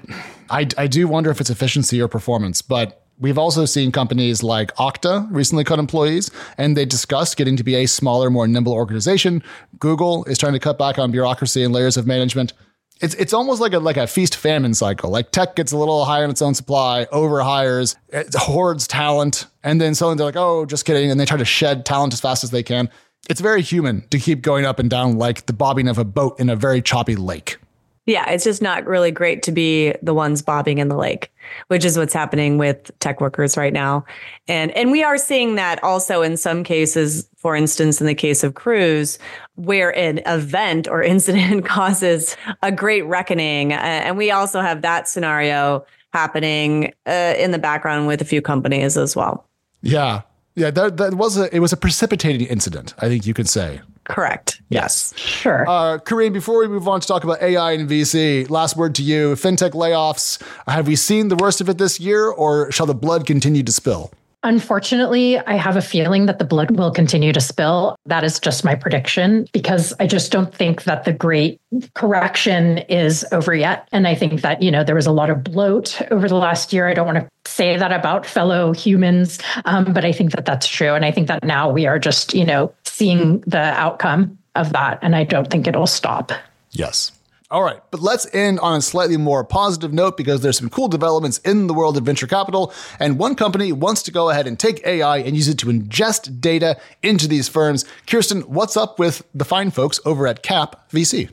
I, 0.50 0.68
I 0.80 0.88
do 0.88 1.08
wonder 1.08 1.30
if 1.30 1.40
it's 1.40 1.52
efficiency 1.52 2.02
or 2.02 2.08
performance, 2.08 2.64
but 2.64 3.00
We've 3.20 3.38
also 3.38 3.66
seen 3.66 3.92
companies 3.92 4.42
like 4.42 4.76
Okta 4.76 5.28
recently 5.30 5.64
cut 5.64 5.78
employees, 5.78 6.32
and 6.58 6.76
they 6.76 6.84
discussed 6.84 7.38
getting 7.38 7.56
to 7.58 7.64
be 7.64 7.76
a 7.76 7.86
smaller, 7.86 8.32
more 8.32 8.48
nimble 8.48 8.74
organization. 8.74 9.44
Google 9.78 10.26
is 10.26 10.40
trying 10.40 10.54
to 10.54 10.60
cut 10.60 10.80
back 10.80 10.98
on 10.98 11.12
bureaucracy 11.12 11.64
and 11.64 11.72
layers 11.72 11.96
of 11.96 12.08
management 12.08 12.54
it's 13.02 13.16
it's 13.16 13.34
almost 13.34 13.60
like 13.60 13.74
a 13.74 13.80
like 13.80 13.98
a 13.98 14.08
feast 14.08 14.36
famine 14.36 14.74
cycle. 14.74 15.10
Like 15.10 15.32
tech 15.32 15.56
gets 15.56 15.72
a 15.72 15.78
little 15.78 16.06
high 16.06 16.24
on 16.24 16.30
its 16.30 16.42
own 16.42 16.54
supply, 16.54 17.06
overhires, 17.12 17.96
it 18.10 18.34
hoards 18.34 18.88
talent, 18.88 19.48
and 19.64 19.82
then 19.82 19.96
suddenly 19.96 20.18
they're 20.18 20.28
like, 20.28 20.36
oh, 20.36 20.66
just 20.66 20.86
kidding, 20.86 21.12
and 21.12 21.20
they 21.20 21.26
try 21.26 21.38
to 21.38 21.46
shed 21.46 21.86
talent 21.86 22.14
as 22.14 22.22
fast 22.22 22.44
as 22.44 22.52
they 22.52 22.64
can. 22.64 22.90
It's 23.30 23.42
very 23.42 23.62
human 23.62 24.08
to 24.10 24.20
keep 24.20 24.42
going 24.42 24.66
up 24.66 24.80
and 24.80 24.90
down 24.90 25.18
like 25.18 25.46
the 25.46 25.54
bobbing 25.54 25.88
of 25.88 25.98
a 25.98 26.04
boat 26.04 26.40
in 26.40 26.50
a 26.50 26.56
very 26.56 26.82
choppy 26.82 27.16
lake. 27.16 27.58
Yeah, 28.06 28.30
it's 28.30 28.44
just 28.44 28.62
not 28.62 28.86
really 28.86 29.12
great 29.12 29.44
to 29.44 29.52
be 29.54 29.94
the 30.02 30.14
ones 30.14 30.42
bobbing 30.42 30.80
in 30.80 30.90
the 30.90 30.98
lake, 30.98 31.32
which 31.68 31.86
is 31.86 31.98
what's 31.98 32.14
happening 32.14 32.58
with 32.58 32.92
tech 33.00 33.22
workers 33.22 33.56
right 33.56 33.72
now. 33.72 34.04
And 34.50 34.72
and 34.72 34.92
we 34.92 35.04
are 35.04 35.18
seeing 35.18 35.56
that 35.56 35.82
also 35.84 36.22
in 36.22 36.36
some 36.36 36.66
cases, 36.66 37.30
for 37.38 37.56
instance, 37.56 38.02
in 38.02 38.08
the 38.08 38.14
case 38.14 38.44
of 38.44 38.56
Cruise, 38.56 39.20
where 39.56 39.96
an 39.98 40.20
event 40.26 40.88
or 40.88 41.02
incident 41.14 41.66
causes 41.66 42.36
a 42.62 42.72
great 42.72 43.04
reckoning. 43.04 43.74
And 43.74 44.18
we 44.18 44.32
also 44.32 44.62
have 44.62 44.82
that 44.82 45.08
scenario 45.08 45.86
happening 46.14 46.94
uh, 47.08 47.34
in 47.38 47.52
the 47.52 47.60
background 47.60 48.08
with 48.08 48.22
a 48.22 48.26
few 48.26 48.42
companies 48.42 48.98
as 48.98 49.16
well. 49.16 49.48
Yeah. 49.82 50.22
Yeah, 50.56 50.70
that, 50.70 50.98
that 50.98 51.16
was 51.16 51.36
a 51.36 51.54
it 51.54 51.60
was 51.60 51.74
a 51.74 51.78
precipitating 51.78 52.46
incident, 52.46 52.94
I 53.00 53.08
think 53.08 53.26
you 53.26 53.34
could 53.34 53.50
say. 53.50 53.82
Correct. 54.04 54.62
Yes. 54.70 55.16
Sure. 55.18 55.68
Uh, 55.68 55.98
Karyne, 55.98 56.34
before 56.34 56.60
we 56.60 56.68
move 56.68 56.88
on 56.88 57.00
to 57.00 57.08
talk 57.08 57.24
about 57.24 57.42
AI 57.42 57.72
and 57.72 57.90
VC, 57.90 58.50
last 58.50 58.76
word 58.76 58.94
to 58.96 59.04
you. 59.04 59.34
FinTech 59.34 59.72
layoffs. 59.72 60.44
Have 60.68 60.88
we 60.88 60.96
seen 60.96 61.30
the 61.30 61.36
worst 61.38 61.62
of 61.62 61.70
it 61.70 61.78
this 61.78 62.00
year, 62.00 62.28
or 62.28 62.72
shall 62.72 62.86
the 62.86 62.94
blood 62.94 63.26
continue 63.26 63.64
to 63.64 63.72
spill? 63.72 64.12
Unfortunately, 64.44 65.40
I 65.40 65.56
have 65.56 65.78
a 65.78 65.82
feeling 65.82 66.26
that 66.26 66.38
the 66.38 66.46
blood 66.46 66.72
will 66.72 66.92
continue 66.92 67.32
to 67.32 67.40
spill. 67.40 67.96
That 68.06 68.26
is 68.26 68.40
just 68.40 68.66
my 68.66 68.76
prediction 68.76 69.48
because 69.54 69.94
I 70.02 70.08
just 70.08 70.34
don't 70.34 70.54
think 70.54 70.84
that 70.84 71.06
the 71.06 71.14
great 71.14 71.62
correction 71.94 72.80
is 72.90 73.26
over 73.32 73.56
yet. 73.56 73.88
And 73.94 74.06
I 74.06 74.16
think 74.16 74.42
that, 74.42 74.62
you 74.62 74.70
know, 74.70 74.84
there 74.84 74.96
was 74.96 75.08
a 75.08 75.14
lot 75.14 75.30
of 75.30 75.46
bloat 75.46 76.02
over 76.12 76.28
the 76.28 76.36
last 76.36 76.74
year. 76.74 76.90
I 76.90 76.94
don't 76.94 77.06
want 77.06 77.20
to 77.20 77.30
say 77.50 77.78
that 77.78 77.94
about 77.94 78.26
fellow 78.26 78.74
humans, 78.74 79.40
um, 79.64 79.94
but 79.94 80.04
I 80.04 80.12
think 80.12 80.32
that 80.32 80.46
that's 80.46 80.68
true. 80.68 80.94
And 80.94 81.06
I 81.06 81.12
think 81.12 81.28
that 81.30 81.46
now 81.46 81.72
we 81.72 81.86
are 81.88 81.98
just, 81.98 82.34
you 82.34 82.46
know, 82.46 82.74
seeing 82.84 83.40
the 83.48 83.58
outcome 83.58 84.38
of 84.56 84.74
that. 84.74 85.00
And 85.02 85.16
I 85.16 85.24
don't 85.24 85.50
think 85.50 85.68
it'll 85.68 85.88
stop. 85.88 86.34
Yes. 86.72 87.13
All 87.54 87.62
right, 87.62 87.82
but 87.92 88.02
let's 88.02 88.26
end 88.34 88.60
on 88.62 88.80
a 88.80 88.82
slightly 88.82 89.16
more 89.16 89.44
positive 89.44 89.94
note 89.94 90.18
because 90.18 90.42
there's 90.42 90.58
some 90.58 90.72
cool 90.72 90.88
developments 90.88 91.38
in 91.38 91.68
the 91.68 91.74
world 91.76 91.96
of 91.98 92.04
venture 92.04 92.26
capital. 92.26 92.74
And 93.00 93.20
one 93.20 93.36
company 93.36 93.72
wants 93.72 94.02
to 94.04 94.12
go 94.12 94.32
ahead 94.32 94.48
and 94.48 94.58
take 94.58 94.84
AI 94.88 95.18
and 95.18 95.36
use 95.36 95.48
it 95.48 95.60
to 95.60 95.68
ingest 95.68 96.42
data 96.42 96.78
into 97.04 97.28
these 97.28 97.48
firms. 97.48 97.86
Kirsten, 98.08 98.42
what's 98.42 98.76
up 98.76 98.98
with 98.98 99.24
the 99.36 99.46
fine 99.46 99.70
folks 99.70 100.00
over 100.04 100.26
at 100.26 100.42
Cap 100.42 100.90
VC? 100.90 101.30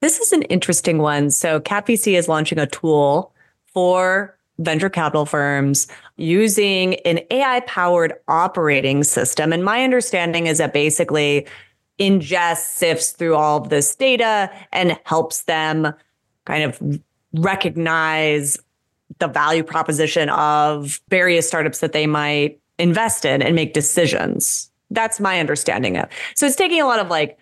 This 0.00 0.18
is 0.18 0.32
an 0.32 0.42
interesting 0.42 0.98
one. 0.98 1.30
So, 1.30 1.60
Cap 1.60 1.86
VC 1.86 2.18
is 2.18 2.26
launching 2.26 2.58
a 2.58 2.66
tool 2.66 3.32
for 3.72 4.36
venture 4.58 4.90
capital 4.90 5.24
firms 5.24 5.86
using 6.16 6.96
an 7.06 7.20
AI 7.30 7.60
powered 7.60 8.14
operating 8.26 9.04
system. 9.04 9.52
And 9.52 9.64
my 9.64 9.84
understanding 9.84 10.48
is 10.48 10.58
that 10.58 10.72
basically 10.72 11.46
ingests, 12.00 12.66
sifts 12.66 13.10
through 13.10 13.36
all 13.36 13.58
of 13.58 13.68
this 13.68 13.94
data 13.94 14.50
and 14.72 14.98
helps 15.04 15.42
them 15.42 15.92
kind 16.46 16.64
of 16.64 17.00
recognize 17.34 18.58
the 19.18 19.28
value 19.28 19.62
proposition 19.62 20.28
of 20.30 21.00
various 21.08 21.46
startups 21.46 21.80
that 21.80 21.92
they 21.92 22.06
might 22.06 22.58
invest 22.78 23.24
in 23.24 23.42
and 23.42 23.54
make 23.54 23.74
decisions. 23.74 24.70
That's 24.90 25.20
my 25.20 25.38
understanding 25.38 25.98
of. 25.98 26.08
So 26.34 26.46
it's 26.46 26.56
taking 26.56 26.80
a 26.80 26.86
lot 26.86 26.98
of 26.98 27.08
like 27.08 27.38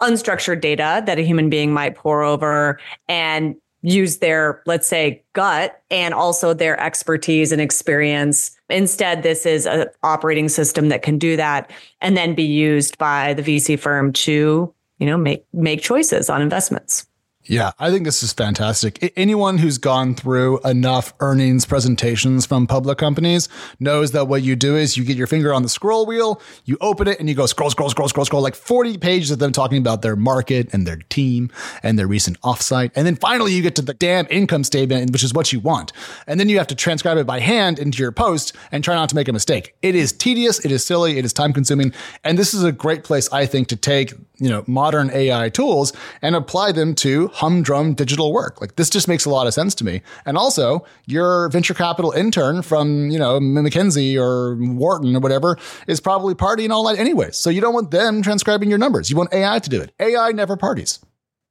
unstructured 0.00 0.60
data 0.60 1.02
that 1.06 1.18
a 1.18 1.22
human 1.22 1.50
being 1.50 1.72
might 1.72 1.94
pour 1.94 2.22
over 2.22 2.80
and 3.08 3.56
use 3.82 4.18
their, 4.18 4.62
let's 4.66 4.88
say, 4.88 5.22
gut 5.34 5.82
and 5.90 6.12
also 6.14 6.52
their 6.52 6.80
expertise 6.80 7.52
and 7.52 7.60
experience. 7.60 8.56
Instead, 8.68 9.22
this 9.22 9.46
is 9.46 9.66
an 9.66 9.86
operating 10.02 10.48
system 10.48 10.88
that 10.88 11.02
can 11.02 11.18
do 11.18 11.36
that 11.36 11.70
and 12.00 12.16
then 12.16 12.34
be 12.34 12.42
used 12.42 12.98
by 12.98 13.34
the 13.34 13.42
VC 13.42 13.78
firm 13.78 14.12
to, 14.12 14.72
you 14.98 15.06
know, 15.06 15.16
make 15.16 15.44
make 15.52 15.80
choices 15.80 16.28
on 16.28 16.42
investments. 16.42 17.06
Yeah, 17.48 17.72
I 17.78 17.90
think 17.90 18.04
this 18.04 18.22
is 18.22 18.34
fantastic. 18.34 19.14
Anyone 19.16 19.56
who's 19.56 19.78
gone 19.78 20.14
through 20.14 20.60
enough 20.66 21.14
earnings 21.18 21.64
presentations 21.64 22.44
from 22.44 22.66
public 22.66 22.98
companies 22.98 23.48
knows 23.80 24.12
that 24.12 24.28
what 24.28 24.42
you 24.42 24.54
do 24.54 24.76
is 24.76 24.98
you 24.98 25.04
get 25.04 25.16
your 25.16 25.26
finger 25.26 25.54
on 25.54 25.62
the 25.62 25.70
scroll 25.70 26.04
wheel, 26.04 26.42
you 26.66 26.76
open 26.82 27.08
it, 27.08 27.18
and 27.18 27.26
you 27.26 27.34
go 27.34 27.46
scroll, 27.46 27.70
scroll, 27.70 27.88
scroll, 27.88 28.06
scroll, 28.06 28.26
scroll, 28.26 28.42
like 28.42 28.54
40 28.54 28.98
pages 28.98 29.30
of 29.30 29.38
them 29.38 29.50
talking 29.50 29.78
about 29.78 30.02
their 30.02 30.14
market 30.14 30.68
and 30.74 30.86
their 30.86 30.98
team 31.08 31.50
and 31.82 31.98
their 31.98 32.06
recent 32.06 32.38
offsite. 32.42 32.90
And 32.94 33.06
then 33.06 33.16
finally, 33.16 33.54
you 33.54 33.62
get 33.62 33.76
to 33.76 33.82
the 33.82 33.94
damn 33.94 34.26
income 34.28 34.62
statement, 34.62 35.10
which 35.12 35.24
is 35.24 35.32
what 35.32 35.50
you 35.50 35.58
want. 35.58 35.94
And 36.26 36.38
then 36.38 36.50
you 36.50 36.58
have 36.58 36.66
to 36.66 36.74
transcribe 36.74 37.16
it 37.16 37.26
by 37.26 37.40
hand 37.40 37.78
into 37.78 38.02
your 38.02 38.12
post 38.12 38.54
and 38.70 38.84
try 38.84 38.94
not 38.94 39.08
to 39.08 39.14
make 39.14 39.26
a 39.28 39.32
mistake. 39.32 39.74
It 39.80 39.94
is 39.94 40.12
tedious, 40.12 40.62
it 40.66 40.70
is 40.70 40.84
silly, 40.84 41.16
it 41.16 41.24
is 41.24 41.32
time 41.32 41.54
consuming. 41.54 41.94
And 42.24 42.36
this 42.36 42.52
is 42.52 42.62
a 42.62 42.72
great 42.72 43.04
place, 43.04 43.32
I 43.32 43.46
think, 43.46 43.68
to 43.68 43.76
take 43.76 44.12
you 44.38 44.48
know 44.48 44.64
modern 44.66 45.10
AI 45.10 45.48
tools 45.48 45.92
and 46.22 46.34
apply 46.34 46.72
them 46.72 46.94
to 46.96 47.28
humdrum 47.28 47.94
digital 47.94 48.32
work. 48.32 48.60
Like 48.60 48.76
this 48.76 48.90
just 48.90 49.08
makes 49.08 49.24
a 49.24 49.30
lot 49.30 49.46
of 49.46 49.54
sense 49.54 49.74
to 49.76 49.84
me. 49.84 50.02
And 50.26 50.36
also, 50.36 50.84
your 51.06 51.48
venture 51.50 51.74
capital 51.74 52.12
intern 52.12 52.62
from 52.62 53.10
you 53.10 53.18
know 53.18 53.38
McKinsey 53.40 54.16
or 54.16 54.56
Wharton 54.56 55.16
or 55.16 55.20
whatever 55.20 55.58
is 55.86 56.00
probably 56.00 56.34
partying 56.34 56.70
all 56.70 56.84
night 56.84 56.98
anyway. 56.98 57.30
So 57.32 57.50
you 57.50 57.60
don't 57.60 57.74
want 57.74 57.90
them 57.90 58.22
transcribing 58.22 58.68
your 58.68 58.78
numbers. 58.78 59.10
You 59.10 59.16
want 59.16 59.32
AI 59.32 59.58
to 59.58 59.70
do 59.70 59.80
it. 59.80 59.92
AI 60.00 60.32
never 60.32 60.56
parties. 60.56 61.00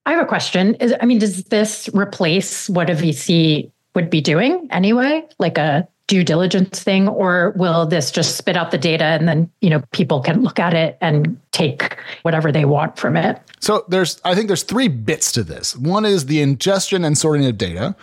I 0.05 0.11
have 0.11 0.23
a 0.23 0.25
question. 0.25 0.75
Is 0.75 0.93
I 1.01 1.05
mean, 1.05 1.19
does 1.19 1.43
this 1.45 1.89
replace 1.93 2.69
what 2.69 2.89
a 2.89 2.93
VC 2.93 3.71
would 3.95 4.09
be 4.09 4.21
doing 4.21 4.67
anyway? 4.71 5.25
Like 5.37 5.57
a 5.57 5.87
due 6.07 6.23
diligence 6.23 6.81
thing 6.81 7.07
or 7.07 7.53
will 7.57 7.85
this 7.85 8.11
just 8.11 8.37
spit 8.37 8.55
out 8.55 8.71
the 8.71 8.77
data 8.77 9.03
and 9.03 9.27
then 9.27 9.51
you 9.59 9.69
know 9.69 9.83
people 9.91 10.21
can 10.21 10.41
look 10.41 10.57
at 10.57 10.73
it 10.73 10.97
and 11.01 11.37
take 11.57 11.97
whatever 12.21 12.51
they 12.51 12.65
want 12.65 12.97
from 12.97 13.15
it 13.17 13.41
so 13.59 13.83
there's 13.87 14.21
i 14.23 14.35
think 14.35 14.47
there's 14.47 14.63
three 14.63 14.87
bits 14.87 15.31
to 15.31 15.43
this 15.43 15.75
one 15.75 16.05
is 16.05 16.25
the 16.27 16.41
ingestion 16.41 17.03
and 17.03 17.17
sorting 17.17 17.45
of 17.45 17.57
data 17.57 17.95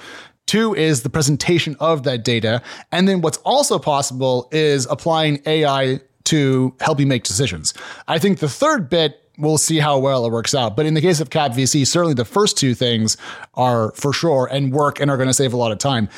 Two 0.46 0.74
is 0.74 1.02
the 1.02 1.10
presentation 1.10 1.74
of 1.80 2.02
that 2.02 2.22
data. 2.22 2.60
And 2.92 3.08
then 3.08 3.22
what's 3.22 3.38
also 3.38 3.78
possible 3.78 4.48
is 4.52 4.86
applying 4.90 5.40
AI 5.46 6.00
to 6.24 6.74
help 6.80 7.00
you 7.00 7.06
make 7.06 7.24
decisions. 7.24 7.72
I 8.08 8.18
think 8.18 8.40
the 8.40 8.48
third 8.48 8.90
bit 8.90 9.20
we'll 9.36 9.58
see 9.58 9.78
how 9.80 9.98
well 9.98 10.24
it 10.24 10.30
works 10.30 10.54
out. 10.54 10.76
But 10.76 10.86
in 10.86 10.94
the 10.94 11.00
case 11.00 11.18
of 11.18 11.28
Cap 11.28 11.52
VC, 11.52 11.84
certainly 11.86 12.14
the 12.14 12.24
first 12.24 12.56
two 12.56 12.72
things 12.72 13.16
are 13.54 13.90
for 13.92 14.12
sure 14.12 14.48
and 14.50 14.72
work 14.72 15.00
and 15.00 15.10
are 15.10 15.16
going 15.16 15.28
to 15.28 15.34
save 15.34 15.52
a 15.52 15.56
lot 15.56 15.72
of 15.72 15.78
time 15.78 16.08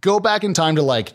go 0.00 0.20
back 0.20 0.44
in 0.44 0.52
time 0.52 0.76
to 0.76 0.82
like 0.82 1.12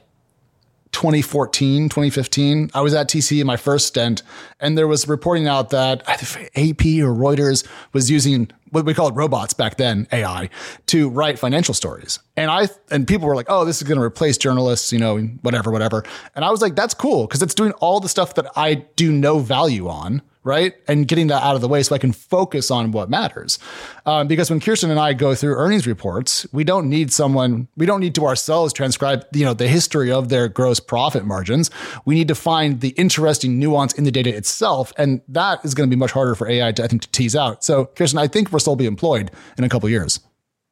2014, 0.94 1.90
2015. 1.90 2.72
I 2.74 2.82
was 2.82 2.94
at 2.94 3.10
TC 3.10 3.42
in 3.42 3.48
my 3.48 3.58
first 3.58 3.88
stint, 3.88 4.24
and 4.60 4.78
there 4.78 4.88
was 4.88 5.08
reporting 5.08 5.48
out 5.48 5.72
that 5.72 6.02
AP 6.08 6.86
or 7.02 7.14
Reuters 7.14 7.68
was 7.92 8.10
using 8.10 8.50
what 8.70 8.86
we 8.86 8.94
called 8.94 9.16
robots 9.16 9.54
back 9.54 9.78
then, 9.78 10.08
AI, 10.12 10.50
to 10.88 11.10
write 11.10 11.38
financial 11.38 11.74
stories. 11.74 12.20
And 12.38 12.50
I 12.50 12.70
and 12.90 13.08
people 13.08 13.28
were 13.28 13.36
like, 13.36 13.48
"Oh, 13.50 13.66
this 13.66 13.82
is 13.82 13.88
going 13.88 13.98
to 13.98 14.04
replace 14.04 14.38
journalists," 14.38 14.92
you 14.94 15.00
know, 15.00 15.18
whatever, 15.42 15.72
whatever. 15.72 16.04
And 16.36 16.46
I 16.46 16.52
was 16.52 16.62
like, 16.62 16.76
"That's 16.76 16.94
cool 16.94 17.28
because 17.28 17.42
it's 17.42 17.54
doing 17.54 17.74
all 17.74 18.00
the 18.00 18.10
stuff 18.10 18.36
that 18.36 18.48
I 18.56 18.76
do 18.96 19.12
no 19.12 19.40
value 19.40 19.88
on." 19.88 20.22
Right? 20.44 20.74
And 20.88 21.08
getting 21.08 21.28
that 21.28 21.42
out 21.44 21.56
of 21.56 21.62
the 21.62 21.68
way 21.68 21.82
so 21.84 21.96
I 21.96 21.98
can 21.98 22.12
focus 22.12 22.70
on 22.70 22.92
what 22.92 23.10
matters. 23.10 23.60
Um, 24.06 24.28
because 24.28 24.50
when 24.50 24.60
Kirsten 24.60 24.92
and 24.92 25.00
I 25.00 25.14
go 25.14 25.36
through 25.36 25.56
earnings 25.56 25.88
reports, 25.88 26.46
we 26.52 26.64
don't 26.64 26.90
need 26.90 27.12
someone, 27.12 27.68
we 27.78 27.86
don't 27.86 28.00
need 28.00 28.16
to 28.16 28.26
ourselves 28.26 28.74
transcribe, 28.74 29.26
you 29.34 29.46
know, 29.46 29.54
the 29.54 29.68
history 29.68 30.12
of 30.12 30.30
their 30.30 30.48
gross 30.48 30.80
profit 30.80 31.26
margins. 31.26 31.70
We 32.06 32.16
need 32.16 32.28
to 32.28 32.36
find 32.36 32.82
the 32.82 32.90
interesting 32.90 33.60
nuance 33.60 33.94
in 33.94 34.04
the 34.04 34.12
data 34.12 34.36
itself. 34.36 34.94
And 34.98 35.22
that 35.30 35.64
is 35.64 35.74
going 35.74 35.90
to 35.90 35.96
be 35.96 36.00
much 36.00 36.12
harder 36.12 36.36
for 36.36 36.48
AI 36.48 36.72
to, 36.74 36.84
I 36.84 36.88
think, 36.88 37.04
to 37.04 37.12
tease 37.12 37.36
out. 37.36 37.64
So 37.64 37.86
Kirsten, 37.86 38.20
I 38.20 38.28
think 38.28 38.52
we'll 38.52 38.60
still 38.60 38.76
be 38.76 38.86
employed 38.86 39.32
in 39.58 39.64
a 39.64 39.70
couple 39.70 39.90
years. 39.90 40.20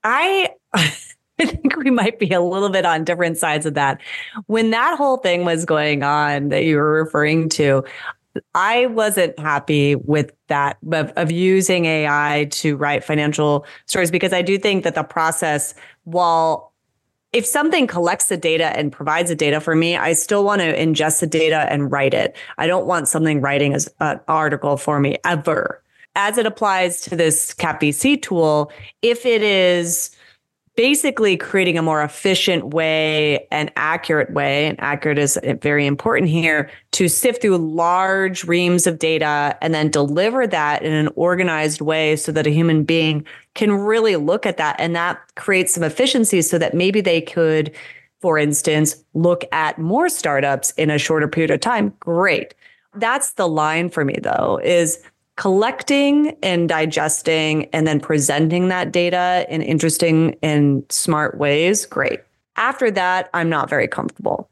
I 0.04 0.50
I 1.42 1.46
think 1.46 1.76
we 1.76 1.90
might 1.90 2.20
be 2.20 2.32
a 2.32 2.42
little 2.42 2.70
bit 2.70 2.86
on 2.86 3.04
different 3.04 3.38
sides 3.38 3.66
of 3.66 3.74
that. 3.74 4.00
When 4.46 4.70
that 4.72 4.96
whole 4.98 5.18
thing 5.18 5.44
was 5.44 5.66
going 5.66 6.04
on 6.04 6.50
that 6.50 6.66
you 6.66 6.76
were 6.76 7.04
referring 7.04 7.50
to, 7.50 7.84
I 8.56 8.86
wasn't 8.88 9.38
happy 9.40 9.96
with 9.96 10.32
that 10.48 10.78
of, 10.92 11.12
of, 11.16 11.32
using 11.32 11.86
AI 11.86 12.48
to 12.52 12.78
write 12.78 13.04
financial 13.04 13.66
stories 13.88 14.12
because 14.12 14.34
I 14.34 14.42
do 14.42 14.58
think 14.58 14.84
that 14.84 14.96
the 14.96 15.04
process, 15.04 15.74
while 16.04 16.72
if 17.34 17.46
something 17.46 17.88
collects 17.88 18.28
the 18.28 18.38
data 18.38 18.78
and 18.78 18.92
provides 18.92 19.30
the 19.30 19.36
data 19.36 19.60
for 19.60 19.76
me, 19.76 19.96
I 19.96 20.14
still 20.14 20.44
want 20.44 20.62
to 20.62 20.78
ingest 20.78 21.20
the 21.20 21.28
data 21.28 21.72
and 21.72 21.92
write 21.92 22.14
it. 22.14 22.36
I 22.58 22.68
don't 22.68 22.86
want 22.86 23.08
something 23.08 23.42
writing 23.42 23.74
as 23.74 23.90
an 24.00 24.20
article 24.28 24.78
for 24.78 25.00
me 25.00 25.18
ever. 25.26 25.82
As 26.16 26.38
it 26.38 26.46
applies 26.46 27.02
to 27.02 27.16
this 27.16 27.54
CapVC 27.54 28.22
tool, 28.22 28.72
if 29.02 29.26
it 29.26 29.42
is 29.42 30.12
basically 30.76 31.36
creating 31.36 31.78
a 31.78 31.82
more 31.82 32.02
efficient 32.02 32.74
way 32.74 33.46
and 33.52 33.72
accurate 33.76 34.32
way, 34.32 34.68
and 34.68 34.80
accurate 34.80 35.18
is 35.18 35.38
very 35.62 35.86
important 35.86 36.30
here, 36.30 36.70
to 36.92 37.08
sift 37.08 37.42
through 37.42 37.58
large 37.58 38.46
reams 38.46 38.88
of 38.88 38.98
data 38.98 39.58
and 39.62 39.74
then 39.74 39.90
deliver 39.90 40.48
that 40.48 40.82
in 40.82 40.94
an 40.94 41.10
organized 41.16 41.82
way 41.82 42.16
so 42.16 42.32
that 42.32 42.48
a 42.48 42.52
human 42.52 42.84
being 42.84 43.26
can 43.54 43.72
really 43.74 44.16
look 44.16 44.46
at 44.46 44.58
that. 44.58 44.76
And 44.80 44.96
that 44.96 45.20
creates 45.36 45.74
some 45.74 45.84
efficiencies 45.84 46.50
so 46.50 46.58
that 46.58 46.74
maybe 46.74 47.02
they 47.02 47.20
could, 47.20 47.76
for 48.22 48.38
instance, 48.38 48.96
look 49.14 49.44
at 49.52 49.78
more 49.78 50.08
startups 50.08 50.72
in 50.72 50.90
a 50.90 50.98
shorter 50.98 51.28
period 51.28 51.52
of 51.52 51.60
time. 51.60 51.94
Great. 52.00 52.56
That's 52.96 53.34
the 53.34 53.48
line 53.48 53.90
for 53.90 54.06
me, 54.06 54.18
though, 54.22 54.60
is 54.64 55.02
collecting 55.38 56.36
and 56.44 56.70
digesting 56.70 57.66
and 57.74 57.88
then 57.88 58.00
presenting 58.00 58.68
that 58.68 58.92
data 58.92 59.46
in 59.50 59.62
interesting 59.62 60.38
and 60.44 60.84
smart 60.90 61.38
ways, 61.38 61.86
great. 61.86 62.22
After 62.58 62.92
that, 62.92 63.30
I'm 63.34 63.50
not 63.50 63.70
very 63.70 63.88
comfortable. 63.88 64.50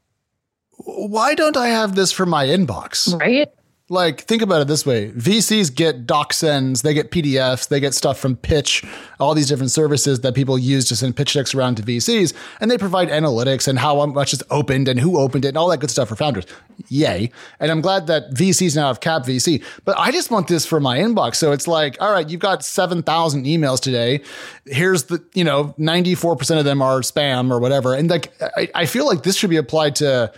Why 0.78 1.34
don't 1.34 1.56
I 1.56 1.68
have 1.68 1.94
this 1.94 2.10
for 2.10 2.26
my 2.26 2.46
inbox? 2.46 3.18
Right 3.20 3.50
like 3.90 4.20
think 4.22 4.40
about 4.40 4.62
it 4.62 4.68
this 4.68 4.86
way. 4.86 5.10
Vcs 5.10 5.74
get 5.74 6.06
DocSends 6.06 6.82
they 6.82 6.94
get 6.94 7.10
pdfs 7.10 7.68
they 7.68 7.80
get 7.80 7.92
stuff 7.92 8.18
from 8.18 8.36
pitch 8.36 8.84
all 9.18 9.34
these 9.34 9.48
different 9.48 9.72
services 9.72 10.20
that 10.20 10.34
people 10.34 10.56
use 10.56 10.88
to 10.88 10.96
send 10.96 11.16
pitch 11.16 11.34
decks 11.34 11.54
around 11.54 11.76
to 11.76 11.82
vcs 11.82 12.32
and 12.60 12.70
they 12.70 12.78
provide 12.78 13.08
analytics 13.08 13.66
and 13.66 13.80
how 13.80 14.06
much 14.06 14.32
is 14.32 14.42
opened 14.50 14.86
and 14.86 15.00
who 15.00 15.18
opened 15.18 15.44
it 15.44 15.48
and 15.48 15.58
all 15.58 15.68
that 15.68 15.80
good 15.80 15.90
stuff 15.90 16.08
for 16.08 16.16
founders. 16.16 16.46
Yay. 16.88 17.30
And 17.58 17.70
i'm 17.70 17.80
glad 17.80 18.06
that 18.06 18.30
vcs 18.30 18.76
now 18.76 18.86
have 18.86 19.00
cap 19.00 19.22
vc 19.22 19.62
but 19.84 19.98
i 19.98 20.12
just 20.12 20.30
want 20.30 20.46
this 20.46 20.64
for 20.64 20.78
my 20.78 20.98
inbox. 20.98 21.34
So 21.34 21.50
it's 21.50 21.66
like 21.66 21.96
all 22.00 22.12
right 22.12 22.28
you've 22.28 22.40
got 22.40 22.64
7000 22.64 23.44
emails 23.44 23.80
today. 23.80 24.22
Here's 24.66 25.04
the 25.04 25.22
you 25.34 25.42
know 25.42 25.74
94% 25.78 26.58
of 26.58 26.64
them 26.64 26.80
are 26.80 27.00
spam 27.00 27.50
or 27.50 27.58
whatever. 27.58 27.94
And 27.94 28.08
like 28.08 28.32
I, 28.56 28.68
I 28.74 28.86
feel 28.86 29.06
like 29.06 29.24
this 29.24 29.36
should 29.36 29.50
be 29.50 29.56
applied 29.56 29.96
to 29.96 30.32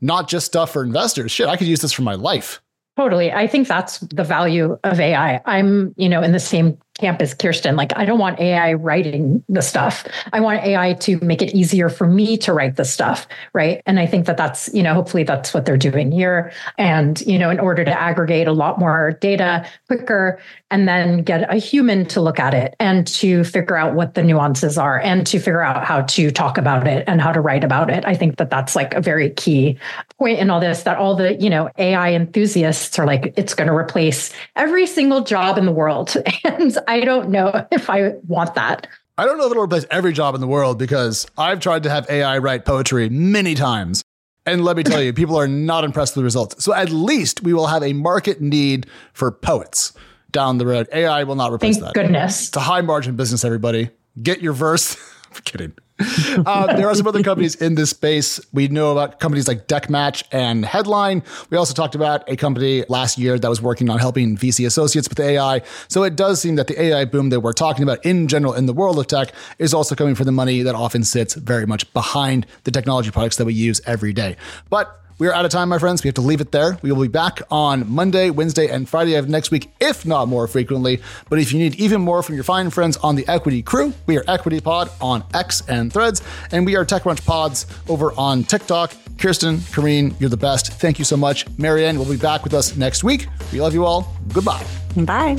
not 0.00 0.28
just 0.28 0.46
stuff 0.46 0.72
for 0.72 0.82
investors. 0.82 1.30
Shit 1.30 1.46
i 1.46 1.56
could 1.56 1.66
use 1.66 1.82
this 1.82 1.92
for 1.92 2.02
my 2.02 2.14
life 2.14 2.62
Totally. 2.96 3.30
I 3.30 3.46
think 3.46 3.68
that's 3.68 3.98
the 3.98 4.24
value 4.24 4.78
of 4.82 4.98
AI. 4.98 5.40
I'm, 5.44 5.94
you 5.98 6.08
know, 6.08 6.22
in 6.22 6.32
the 6.32 6.40
same 6.40 6.78
camp 6.98 7.20
as 7.20 7.34
Kirsten. 7.34 7.76
Like, 7.76 7.92
I 7.96 8.04
don't 8.04 8.18
want 8.18 8.40
AI 8.40 8.72
writing 8.72 9.44
the 9.48 9.60
stuff. 9.60 10.06
I 10.32 10.40
want 10.40 10.64
AI 10.64 10.94
to 10.94 11.18
make 11.20 11.42
it 11.42 11.54
easier 11.54 11.88
for 11.90 12.06
me 12.06 12.38
to 12.38 12.52
write 12.52 12.76
the 12.76 12.84
stuff. 12.84 13.26
Right. 13.52 13.82
And 13.84 14.00
I 14.00 14.06
think 14.06 14.24
that 14.26 14.38
that's, 14.38 14.70
you 14.72 14.82
know, 14.82 14.94
hopefully 14.94 15.24
that's 15.24 15.52
what 15.52 15.66
they're 15.66 15.76
doing 15.76 16.10
here. 16.10 16.52
And, 16.78 17.20
you 17.22 17.38
know, 17.38 17.50
in 17.50 17.60
order 17.60 17.84
to 17.84 18.00
aggregate 18.00 18.48
a 18.48 18.52
lot 18.52 18.78
more 18.78 19.18
data 19.20 19.66
quicker 19.88 20.40
and 20.70 20.88
then 20.88 21.22
get 21.22 21.52
a 21.52 21.56
human 21.56 22.06
to 22.06 22.20
look 22.20 22.40
at 22.40 22.54
it 22.54 22.74
and 22.80 23.06
to 23.08 23.44
figure 23.44 23.76
out 23.76 23.94
what 23.94 24.14
the 24.14 24.22
nuances 24.22 24.78
are 24.78 24.98
and 25.00 25.26
to 25.26 25.38
figure 25.38 25.62
out 25.62 25.84
how 25.84 26.00
to 26.02 26.30
talk 26.30 26.56
about 26.56 26.86
it 26.86 27.04
and 27.06 27.20
how 27.20 27.30
to 27.30 27.40
write 27.40 27.62
about 27.62 27.90
it. 27.90 28.04
I 28.06 28.14
think 28.14 28.38
that 28.38 28.50
that's 28.50 28.74
like 28.74 28.94
a 28.94 29.00
very 29.00 29.30
key 29.30 29.78
point 30.18 30.38
in 30.38 30.50
all 30.50 30.60
this 30.60 30.82
that 30.84 30.96
all 30.98 31.14
the, 31.14 31.34
you 31.34 31.50
know, 31.50 31.70
AI 31.78 32.12
enthusiasts 32.12 32.98
are 32.98 33.06
like, 33.06 33.34
it's 33.36 33.54
going 33.54 33.68
to 33.68 33.74
replace 33.74 34.32
every 34.54 34.86
single 34.86 35.22
job 35.22 35.58
in 35.58 35.66
the 35.66 35.72
world. 35.72 36.16
And 36.44 36.76
I 36.88 37.00
don't 37.00 37.30
know 37.30 37.66
if 37.70 37.90
I 37.90 38.14
want 38.26 38.54
that. 38.54 38.86
I 39.18 39.24
don't 39.24 39.36
know 39.36 39.46
if 39.46 39.50
it'll 39.50 39.64
replace 39.64 39.84
every 39.90 40.12
job 40.12 40.34
in 40.34 40.40
the 40.40 40.46
world 40.46 40.78
because 40.78 41.26
I've 41.36 41.60
tried 41.60 41.82
to 41.82 41.90
have 41.90 42.08
AI 42.08 42.38
write 42.38 42.64
poetry 42.64 43.08
many 43.08 43.54
times. 43.54 44.02
And 44.46 44.64
let 44.64 44.76
me 44.76 44.84
tell 44.84 45.02
you, 45.02 45.12
people 45.12 45.36
are 45.36 45.48
not 45.48 45.84
impressed 45.84 46.14
with 46.14 46.20
the 46.22 46.24
results. 46.24 46.64
So 46.64 46.72
at 46.72 46.90
least 46.90 47.42
we 47.42 47.52
will 47.52 47.66
have 47.66 47.82
a 47.82 47.92
market 47.92 48.40
need 48.40 48.86
for 49.12 49.32
poets 49.32 49.92
down 50.30 50.58
the 50.58 50.66
road. 50.66 50.88
AI 50.92 51.24
will 51.24 51.34
not 51.34 51.52
replace 51.52 51.76
Thank 51.76 51.86
that. 51.86 51.94
goodness. 51.94 52.48
It's 52.48 52.56
a 52.56 52.60
high 52.60 52.80
margin 52.80 53.16
business, 53.16 53.44
everybody. 53.44 53.90
Get 54.22 54.40
your 54.40 54.52
verse. 54.52 54.96
I'm 55.34 55.42
kidding. 55.42 55.72
uh, 56.46 56.76
there 56.76 56.88
are 56.88 56.94
some 56.94 57.06
other 57.06 57.22
companies 57.22 57.54
in 57.54 57.74
this 57.74 57.90
space. 57.90 58.38
We 58.52 58.68
know 58.68 58.92
about 58.92 59.18
companies 59.18 59.48
like 59.48 59.66
Deckmatch 59.66 60.24
and 60.30 60.64
Headline. 60.64 61.22
We 61.48 61.56
also 61.56 61.72
talked 61.72 61.94
about 61.94 62.28
a 62.30 62.36
company 62.36 62.84
last 62.88 63.16
year 63.16 63.38
that 63.38 63.48
was 63.48 63.62
working 63.62 63.88
on 63.88 63.98
helping 63.98 64.36
VC 64.36 64.66
associates 64.66 65.08
with 65.08 65.18
AI. 65.18 65.62
So 65.88 66.02
it 66.02 66.14
does 66.14 66.40
seem 66.40 66.56
that 66.56 66.66
the 66.66 66.80
AI 66.80 67.06
boom 67.06 67.30
that 67.30 67.40
we're 67.40 67.54
talking 67.54 67.82
about 67.82 68.04
in 68.04 68.28
general 68.28 68.52
in 68.52 68.66
the 68.66 68.74
world 68.74 68.98
of 68.98 69.06
tech 69.06 69.32
is 69.58 69.72
also 69.72 69.94
coming 69.94 70.14
from 70.14 70.26
the 70.26 70.32
money 70.32 70.62
that 70.62 70.74
often 70.74 71.02
sits 71.02 71.34
very 71.34 71.66
much 71.66 71.90
behind 71.94 72.46
the 72.64 72.70
technology 72.70 73.10
products 73.10 73.36
that 73.36 73.46
we 73.46 73.54
use 73.54 73.80
every 73.86 74.12
day. 74.12 74.36
But 74.68 75.00
we 75.18 75.26
are 75.28 75.32
out 75.32 75.44
of 75.44 75.50
time, 75.50 75.68
my 75.68 75.78
friends. 75.78 76.04
We 76.04 76.08
have 76.08 76.14
to 76.16 76.20
leave 76.20 76.40
it 76.40 76.52
there. 76.52 76.78
We 76.82 76.92
will 76.92 77.02
be 77.02 77.08
back 77.08 77.40
on 77.50 77.90
Monday, 77.90 78.30
Wednesday, 78.30 78.68
and 78.68 78.88
Friday 78.88 79.14
of 79.14 79.28
next 79.28 79.50
week, 79.50 79.70
if 79.80 80.04
not 80.04 80.28
more 80.28 80.46
frequently. 80.46 81.00
But 81.30 81.38
if 81.38 81.52
you 81.52 81.58
need 81.58 81.74
even 81.76 82.00
more 82.00 82.22
from 82.22 82.34
your 82.34 82.44
fine 82.44 82.70
friends 82.70 82.96
on 82.98 83.16
the 83.16 83.26
Equity 83.26 83.62
crew, 83.62 83.94
we 84.06 84.18
are 84.18 84.24
Equity 84.28 84.60
Pod 84.60 84.90
on 85.00 85.24
X 85.32 85.62
and 85.68 85.92
Threads, 85.92 86.22
and 86.52 86.66
we 86.66 86.76
are 86.76 86.84
TechCrunch 86.84 87.24
Pods 87.24 87.66
over 87.88 88.12
on 88.18 88.44
TikTok. 88.44 88.92
Kirsten, 89.18 89.56
Karyne, 89.56 90.18
you're 90.20 90.28
the 90.30 90.36
best. 90.36 90.74
Thank 90.74 90.98
you 90.98 91.04
so 91.04 91.16
much. 91.16 91.46
Mary 91.58 91.86
Ann 91.86 91.98
will 91.98 92.04
be 92.04 92.16
back 92.18 92.44
with 92.44 92.52
us 92.52 92.76
next 92.76 93.02
week. 93.02 93.26
We 93.52 93.60
love 93.60 93.72
you 93.72 93.84
all. 93.86 94.14
Goodbye. 94.32 94.66
Bye. 94.96 95.38